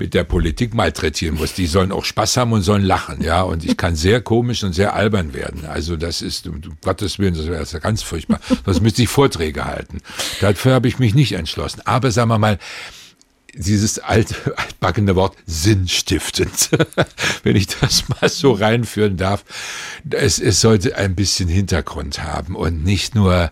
[0.00, 1.54] mit der Politik malträtieren muss.
[1.54, 3.42] Die sollen auch Spaß haben und sollen lachen, ja.
[3.42, 5.66] Und ich kann sehr komisch und sehr albern werden.
[5.66, 7.60] Also das ist, um Gottes Willen, das wäre
[7.90, 8.38] ganz furchtbar.
[8.64, 9.98] Das müsste ich Vorträge halten.
[10.40, 11.82] Dafür habe ich mich nicht entschlossen.
[11.86, 12.58] Aber sagen wir mal,
[13.52, 16.70] dieses alte, altbackene Wort sinnstiftend,
[17.42, 19.44] wenn ich das mal so reinführen darf.
[20.08, 23.50] Es, es sollte ein bisschen Hintergrund haben und nicht nur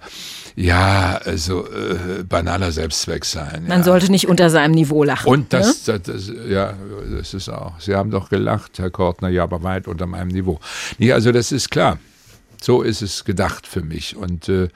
[0.55, 3.65] ja, also äh, banaler Selbstzweck sein.
[3.67, 3.85] Man ja.
[3.85, 5.29] sollte nicht unter seinem Niveau lachen.
[5.29, 6.01] Und das, ne?
[6.01, 6.75] das, das, ja,
[7.11, 7.81] das ist auch.
[7.81, 10.61] Sie haben doch gelacht, Herr Kortner, ja, aber weit unter meinem Niveau.
[10.99, 11.99] Nee, also das ist klar.
[12.61, 14.17] So ist es gedacht für mich.
[14.17, 14.69] Und äh,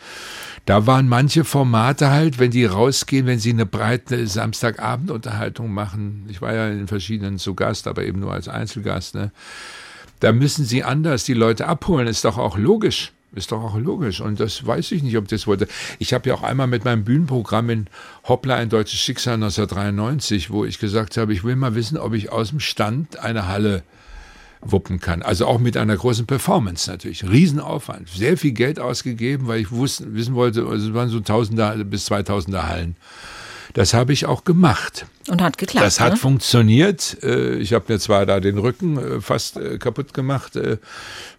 [0.66, 6.26] da waren manche Formate halt, wenn die rausgehen, wenn sie eine breite Samstagabendunterhaltung machen.
[6.28, 9.14] Ich war ja in verschiedenen zu Gast, aber eben nur als Einzelgast.
[9.14, 9.32] Ne?
[10.20, 12.06] Da müssen sie anders die Leute abholen.
[12.06, 13.12] Ist doch auch logisch.
[13.34, 14.20] Ist doch auch logisch.
[14.20, 15.66] Und das weiß ich nicht, ob das wollte.
[15.98, 17.86] Ich habe ja auch einmal mit meinem Bühnenprogramm in
[18.28, 22.30] Hoppla, ein deutsches Schicksal 1993, wo ich gesagt habe, ich will mal wissen, ob ich
[22.30, 23.82] aus dem Stand eine Halle
[24.62, 25.22] wuppen kann.
[25.22, 27.28] Also auch mit einer großen Performance natürlich.
[27.28, 28.08] Riesenaufwand.
[28.08, 32.06] Sehr viel Geld ausgegeben, weil ich wussten, wissen wollte, also es waren so Tausender bis
[32.06, 32.96] Zweitausender Hallen.
[33.74, 35.06] Das habe ich auch gemacht.
[35.28, 35.86] Und hat geklappt.
[35.86, 36.18] Das hat ne?
[36.18, 37.18] funktioniert.
[37.22, 40.58] Äh, ich habe mir zwar da den Rücken äh, fast äh, kaputt gemacht,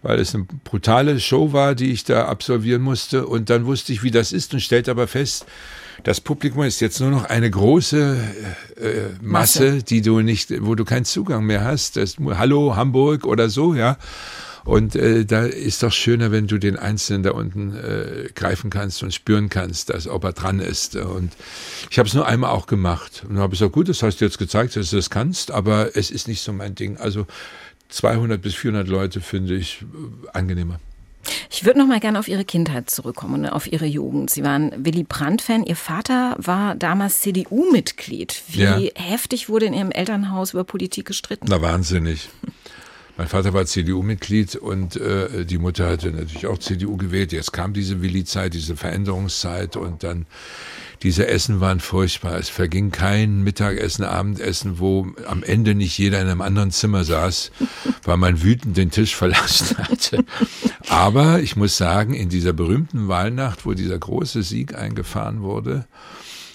[0.02, 3.26] weil es eine brutale Show war, die ich da absolvieren musste.
[3.26, 5.46] Und dann wusste ich, wie das ist und stellte aber fest,
[6.02, 8.16] das Publikum ist jetzt nur noch eine große
[8.76, 8.88] äh,
[9.22, 11.96] Masse, Masse, die du nicht, wo du keinen Zugang mehr hast.
[11.96, 13.96] Das, Hallo Hamburg oder so, ja.
[14.64, 19.02] Und äh, da ist doch schöner, wenn du den Einzelnen da unten äh, greifen kannst
[19.02, 20.96] und spüren kannst, dass ob er dran ist.
[20.96, 21.32] Und
[21.90, 23.24] ich habe es nur einmal auch gemacht.
[23.28, 25.96] Und habe ich gesagt, gut, das hast du jetzt gezeigt, dass du das kannst, aber
[25.96, 26.96] es ist nicht so mein Ding.
[26.96, 27.26] Also
[27.90, 30.80] 200 bis 400 Leute finde ich äh, angenehmer.
[31.50, 34.30] Ich würde noch mal gerne auf Ihre Kindheit zurückkommen und auf Ihre Jugend.
[34.30, 35.64] Sie waren Willy Brandt-Fan.
[35.64, 38.42] Ihr Vater war damals CDU-Mitglied.
[38.48, 38.78] Wie ja.
[38.94, 41.46] heftig wurde in Ihrem Elternhaus über Politik gestritten?
[41.48, 42.28] Na, wahnsinnig.
[43.16, 47.32] Mein Vater war CDU-Mitglied und äh, die Mutter hatte natürlich auch CDU gewählt.
[47.32, 50.26] Jetzt kam diese Willi-Zeit, diese Veränderungszeit und dann
[51.02, 52.38] diese Essen waren furchtbar.
[52.38, 57.50] Es verging kein Mittagessen, Abendessen, wo am Ende nicht jeder in einem anderen Zimmer saß,
[58.04, 60.24] weil man wütend den Tisch verlassen hatte.
[60.88, 65.86] Aber ich muss sagen, in dieser berühmten Wahlnacht, wo dieser große Sieg eingefahren wurde,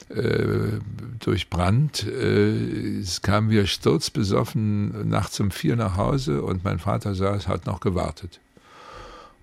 [0.09, 0.79] äh,
[1.19, 2.03] durch Brand.
[2.07, 7.67] Äh, es kamen wir sturzbesoffen nachts um vier nach Hause und mein Vater saß, hat
[7.67, 8.39] noch gewartet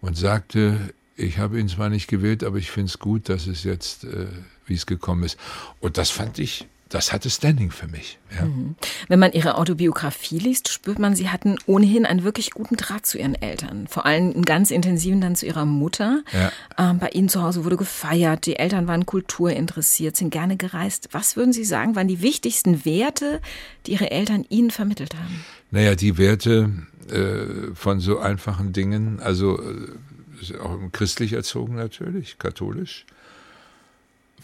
[0.00, 0.76] und sagte,
[1.16, 4.26] ich habe ihn zwar nicht gewählt, aber ich finde es gut, dass es jetzt, äh,
[4.66, 5.38] wie es gekommen ist.
[5.80, 8.18] Und das fand ich das hatte Standing für mich.
[8.36, 8.44] Ja.
[8.44, 8.76] Mhm.
[9.08, 13.18] Wenn man ihre Autobiografie liest, spürt man, sie hatten ohnehin einen wirklich guten Draht zu
[13.18, 13.88] ihren Eltern.
[13.88, 16.22] Vor allem einen ganz intensiven dann zu ihrer Mutter.
[16.32, 16.52] Ja.
[16.78, 21.08] Ähm, bei ihnen zu Hause wurde gefeiert, die Eltern waren kulturinteressiert, sind gerne gereist.
[21.10, 23.40] Was würden Sie sagen, waren die wichtigsten Werte,
[23.86, 25.44] die Ihre Eltern Ihnen vermittelt haben?
[25.72, 26.70] Naja, die Werte
[27.10, 33.06] äh, von so einfachen Dingen, also äh, auch christlich erzogen natürlich, katholisch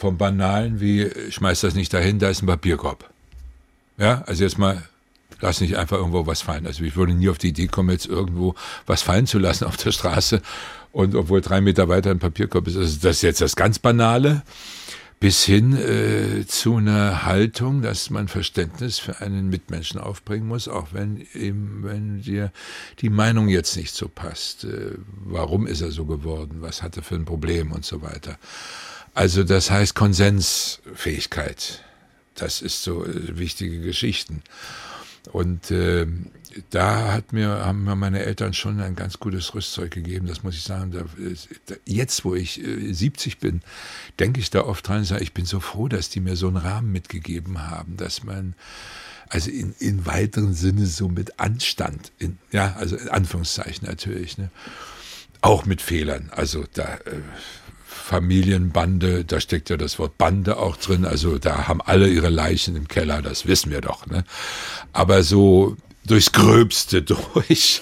[0.03, 3.09] vom Banalen wie, schmeiß das nicht dahin, da ist ein Papierkorb.
[3.99, 4.83] Ja, also jetzt mal,
[5.41, 6.67] lass nicht einfach irgendwo was fallen.
[6.67, 9.77] Also ich würde nie auf die Idee kommen, jetzt irgendwo was fallen zu lassen auf
[9.77, 10.43] der Straße
[10.91, 12.77] und obwohl drei Meter weiter ein Papierkorb ist.
[12.77, 14.43] Also das ist jetzt das ganz Banale
[15.21, 20.89] bis hin äh, zu einer Haltung, dass man Verständnis für einen Mitmenschen aufbringen muss, auch
[20.91, 22.51] wenn ihm, wenn dir
[22.99, 24.65] die Meinung jetzt nicht so passt.
[24.65, 26.57] Äh, warum ist er so geworden?
[26.59, 28.37] Was hat er für ein Problem und so weiter.
[29.15, 31.85] Also das heißt Konsensfähigkeit.
[32.35, 34.43] Das ist so äh, wichtige Geschichten.
[35.31, 36.07] Und äh,
[36.71, 40.55] da hat mir, haben mir meine Eltern schon ein ganz gutes Rüstzeug gegeben, das muss
[40.55, 40.91] ich sagen.
[40.91, 41.05] Da,
[41.85, 43.63] jetzt, wo ich äh, 70 bin,
[44.19, 46.49] denke ich da oft dran und sage, ich bin so froh, dass die mir so
[46.49, 48.55] einen Rahmen mitgegeben haben, dass man
[49.29, 54.51] also in, in weiteren Sinne so mit Anstand, in, ja, also in Anführungszeichen natürlich, ne,
[55.41, 56.31] auch mit Fehlern.
[56.31, 57.21] Also da äh,
[58.03, 62.77] Familienbande, da steckt ja das Wort Bande auch drin, also da haben alle ihre Leichen
[62.77, 64.07] im Keller, das wissen wir doch.
[64.07, 64.25] Ne?
[64.93, 67.81] Aber so durchs Gröbste durch.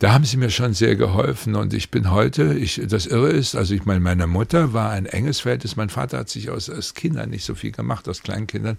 [0.00, 3.54] Da haben sie mir schon sehr geholfen und ich bin heute, ich, das Irre ist,
[3.54, 6.94] also ich meine, meine Mutter war ein enges Verhältnis, mein Vater hat sich aus, aus
[6.94, 8.76] Kindern nicht so viel gemacht, aus Kleinkindern.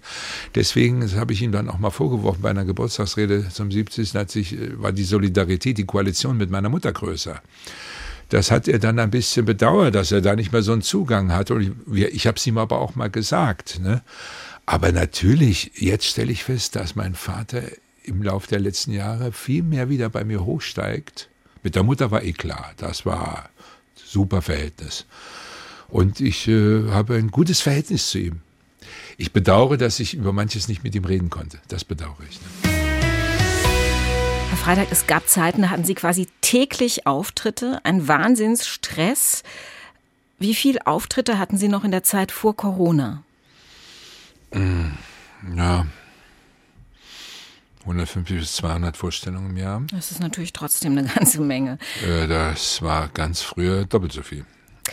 [0.54, 4.14] Deswegen, das habe ich ihm dann auch mal vorgeworfen bei einer Geburtstagsrede zum 70.
[4.14, 7.40] Hat sich, war die Solidarität, die Koalition mit meiner Mutter größer
[8.28, 11.32] das hat er dann ein bisschen bedauert, dass er da nicht mehr so einen Zugang
[11.32, 11.50] hat.
[11.50, 13.80] Und ich, ich habe es ihm aber auch mal gesagt.
[13.80, 14.02] Ne?
[14.66, 17.62] Aber natürlich, jetzt stelle ich fest, dass mein Vater
[18.02, 21.28] im Laufe der letzten Jahre viel mehr wieder bei mir hochsteigt.
[21.62, 23.50] Mit der Mutter war eh klar, das war
[23.94, 25.06] super Verhältnis.
[25.88, 28.40] Und ich äh, habe ein gutes Verhältnis zu ihm.
[29.18, 31.58] Ich bedauere, dass ich über manches nicht mit ihm reden konnte.
[31.68, 32.40] Das bedauere ich.
[32.40, 32.46] Ne?
[34.48, 39.42] Herr Freitag, es gab Zeiten, da hatten Sie quasi täglich Auftritte, ein Wahnsinnsstress.
[40.38, 43.22] Wie viele Auftritte hatten Sie noch in der Zeit vor Corona?
[44.52, 44.90] Mm,
[45.56, 45.86] ja,
[47.86, 49.82] 150 bis 200 Vorstellungen im Jahr.
[49.92, 51.78] Das ist natürlich trotzdem eine ganze Menge.
[52.04, 54.44] Äh, das war ganz früher doppelt so viel.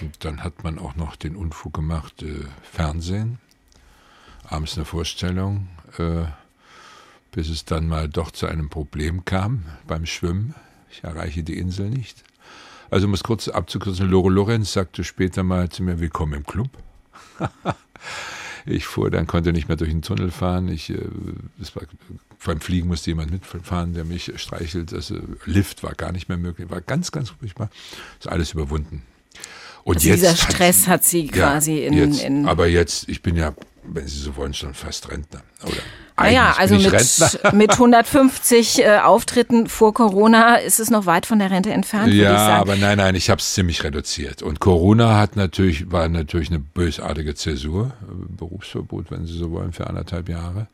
[0.02, 3.40] Und dann hat man auch noch den Unfug gemacht, äh, Fernsehen,
[4.48, 6.26] abends eine Vorstellung, äh,
[7.34, 10.56] bis es dann mal doch zu einem Problem kam beim Schwimmen.
[10.92, 12.24] Ich erreiche die Insel nicht.
[12.90, 16.70] Also um es kurz abzukürzen, Lore Lorenz sagte später mal zu mir, willkommen im Club.
[18.68, 20.68] ich fuhr dann, konnte nicht mehr durch den Tunnel fahren.
[20.68, 21.00] Ich, äh,
[21.74, 21.84] war,
[22.46, 24.94] beim Fliegen musste jemand mitfahren, der mich streichelt.
[24.94, 25.16] Also
[25.46, 27.72] Lift war gar nicht mehr möglich, war ganz, ganz furchtbar.
[28.20, 29.02] Ist alles überwunden.
[29.84, 32.48] Und also jetzt dieser Stress hat, hat sie quasi ja, in, jetzt, in.
[32.48, 33.56] Aber jetzt, ich bin ja,
[33.86, 35.42] wenn Sie so wollen, schon fast Rentner.
[35.64, 35.82] Oder
[36.16, 36.94] naja, also mit,
[37.54, 42.14] mit 150 äh, Auftritten vor Corona ist es noch weit von der Rente entfernt.
[42.14, 44.44] Ja, aber nein, nein, ich habe es ziemlich reduziert.
[44.44, 47.94] Und Corona hat natürlich, war natürlich eine bösartige Zäsur,
[48.38, 50.68] Berufsverbot, wenn Sie so wollen, für anderthalb Jahre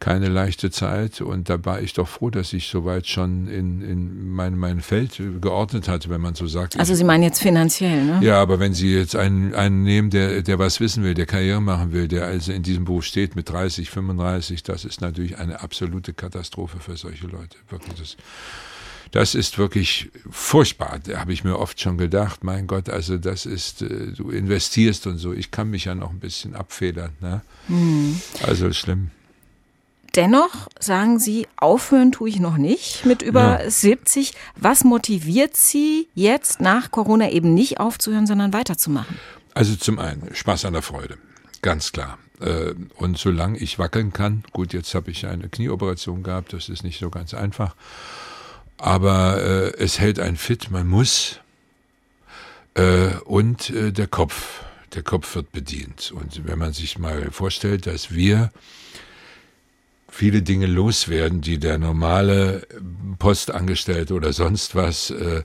[0.00, 4.28] keine leichte Zeit und da war ich doch froh, dass ich soweit schon in, in
[4.28, 6.78] mein, mein Feld geordnet hatte, wenn man so sagt.
[6.78, 8.20] Also Sie meinen jetzt finanziell, ne?
[8.22, 11.62] Ja, aber wenn Sie jetzt einen, einen nehmen, der, der was wissen will, der Karriere
[11.62, 15.60] machen will, der also in diesem Beruf steht mit 30, 35, das ist natürlich eine
[15.62, 17.56] absolute Katastrophe für solche Leute.
[17.70, 18.16] Wirklich, das,
[19.14, 20.98] das ist wirklich furchtbar.
[21.04, 25.06] Da habe ich mir oft schon gedacht, mein Gott, also das ist, äh, du investierst
[25.06, 25.32] und so.
[25.32, 27.12] Ich kann mich ja noch ein bisschen abfedern.
[27.20, 27.42] Ne?
[27.68, 28.20] Mhm.
[28.42, 29.12] Also schlimm.
[30.14, 33.70] Dennoch sagen Sie, aufhören tue ich noch nicht mit über ja.
[33.70, 34.32] 70.
[34.56, 39.18] Was motiviert Sie jetzt nach Corona eben nicht aufzuhören, sondern weiterzumachen?
[39.54, 41.18] Also zum einen Spaß an der Freude,
[41.62, 42.18] ganz klar.
[42.40, 46.84] Äh, und solange ich wackeln kann, gut, jetzt habe ich eine Knieoperation gehabt, das ist
[46.84, 47.74] nicht so ganz einfach,
[48.78, 51.40] aber äh, es hält einen fit, man muss.
[52.74, 54.62] Äh, und der Kopf,
[54.94, 56.12] der Kopf wird bedient.
[56.12, 58.50] Und wenn man sich mal vorstellt, dass wir
[60.14, 62.66] viele Dinge loswerden, die der normale
[63.18, 65.42] Postangestellte oder sonst was äh,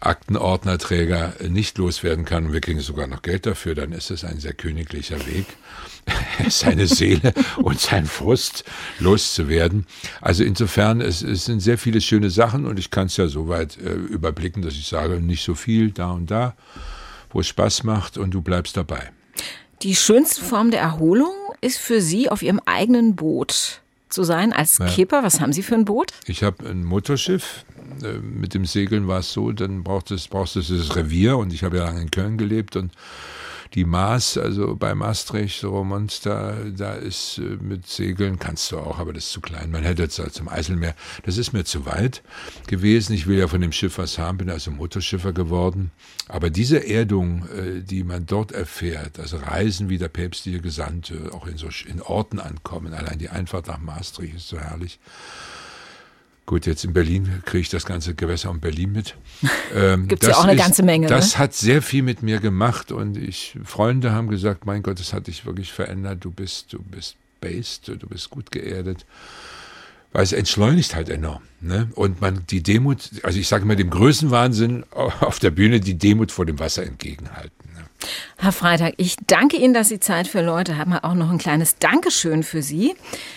[0.00, 4.40] Aktenordnerträger nicht loswerden kann und wir kriegen sogar noch Geld dafür, dann ist es ein
[4.40, 5.46] sehr königlicher Weg,
[6.48, 8.64] seine Seele und sein Frust
[8.98, 9.86] loszuwerden.
[10.20, 13.78] Also insofern, es, es sind sehr viele schöne Sachen und ich kann es ja soweit
[13.78, 16.56] äh, überblicken, dass ich sage, nicht so viel da und da,
[17.30, 19.12] wo es Spaß macht und du bleibst dabei.
[19.82, 24.78] Die schönste Form der Erholung ist für Sie auf Ihrem eigenen Boot zu sein als
[24.78, 24.86] ja.
[24.86, 25.22] Kipper.
[25.22, 26.12] Was haben Sie für ein Boot?
[26.26, 27.64] Ich habe ein Motorschiff.
[28.02, 31.52] Äh, mit dem Segeln war es so, dann braucht es, brauchst du das Revier und
[31.52, 32.92] ich habe ja lange in Köln gelebt und
[33.74, 38.98] die Maß, also bei Maastricht, so Monster, da ist äh, mit Segeln kannst du auch,
[38.98, 39.70] aber das ist zu klein.
[39.70, 40.94] Man hätte jetzt zum Eiselmeer,
[41.24, 42.22] das ist mir zu weit
[42.66, 43.12] gewesen.
[43.12, 45.90] Ich will ja von dem Schiff was haben, bin also Motorschiffer geworden.
[46.28, 51.46] Aber diese Erdung, äh, die man dort erfährt, also Reisen wie der päpstliche Gesandte, auch
[51.46, 54.98] in so in Orten ankommen, allein die Einfahrt nach Maastricht ist so herrlich.
[56.46, 59.16] Gut, jetzt in Berlin kriege ich das ganze Gewässer um Berlin mit.
[59.74, 61.08] Ähm, Gibt es ja auch eine ist, ganze Menge.
[61.08, 61.38] Das ne?
[61.40, 65.26] hat sehr viel mit mir gemacht und ich, Freunde haben gesagt, mein Gott, das hat
[65.26, 66.24] dich wirklich verändert.
[66.24, 69.04] Du bist, du bist based, du bist gut geerdet.
[70.16, 71.42] Weil es entschleunigt halt enorm.
[71.60, 71.90] Ne?
[71.94, 74.86] Und man die Demut, also ich sage mal dem Größenwahnsinn
[75.20, 77.52] auf der Bühne die Demut vor dem Wasser entgegenhalten.
[78.38, 80.94] Herr Freitag, ich danke Ihnen, dass Sie Zeit für Leute haben.
[80.94, 82.94] Auch noch ein kleines Dankeschön für Sie.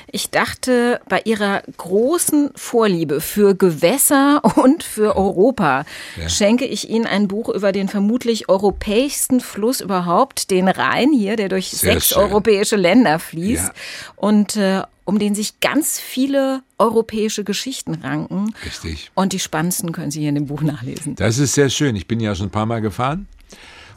[0.10, 5.84] Ich dachte, bei Ihrer großen Vorliebe für Gewässer und für Europa
[6.16, 6.30] ja.
[6.30, 11.50] schenke ich Ihnen ein Buch über den vermutlich europäischsten Fluss überhaupt, den Rhein hier, der
[11.50, 12.20] durch Sehr sechs schön.
[12.20, 13.68] europäische Länder fließt.
[13.68, 13.74] Ja.
[14.16, 18.53] Und äh, um den sich ganz viele europäische Geschichten ranken.
[18.64, 19.10] Richtig.
[19.16, 21.16] Und die spannendsten können Sie hier in dem Buch nachlesen.
[21.16, 21.95] Das ist sehr schön.
[21.95, 23.28] Ich bin ja schon ein paar Mal gefahren.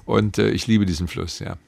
[0.07, 1.59] Und äh, ich liebe diesen Fluss, ja.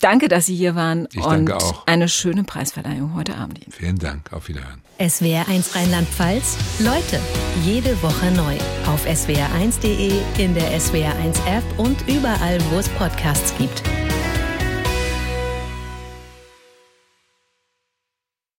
[0.00, 1.06] Danke, dass Sie hier waren.
[1.12, 1.86] Ich danke auch.
[1.86, 3.60] Eine schöne Preisverleihung heute Abend.
[3.70, 4.32] Vielen Dank.
[4.32, 4.82] Auf Wiederhören.
[4.98, 6.56] SWR 1 Rheinland-Pfalz.
[6.80, 7.20] Leute,
[7.64, 8.56] jede Woche neu.
[8.92, 13.84] Auf swr1.de, in der SWR 1 App und überall, wo es Podcasts gibt.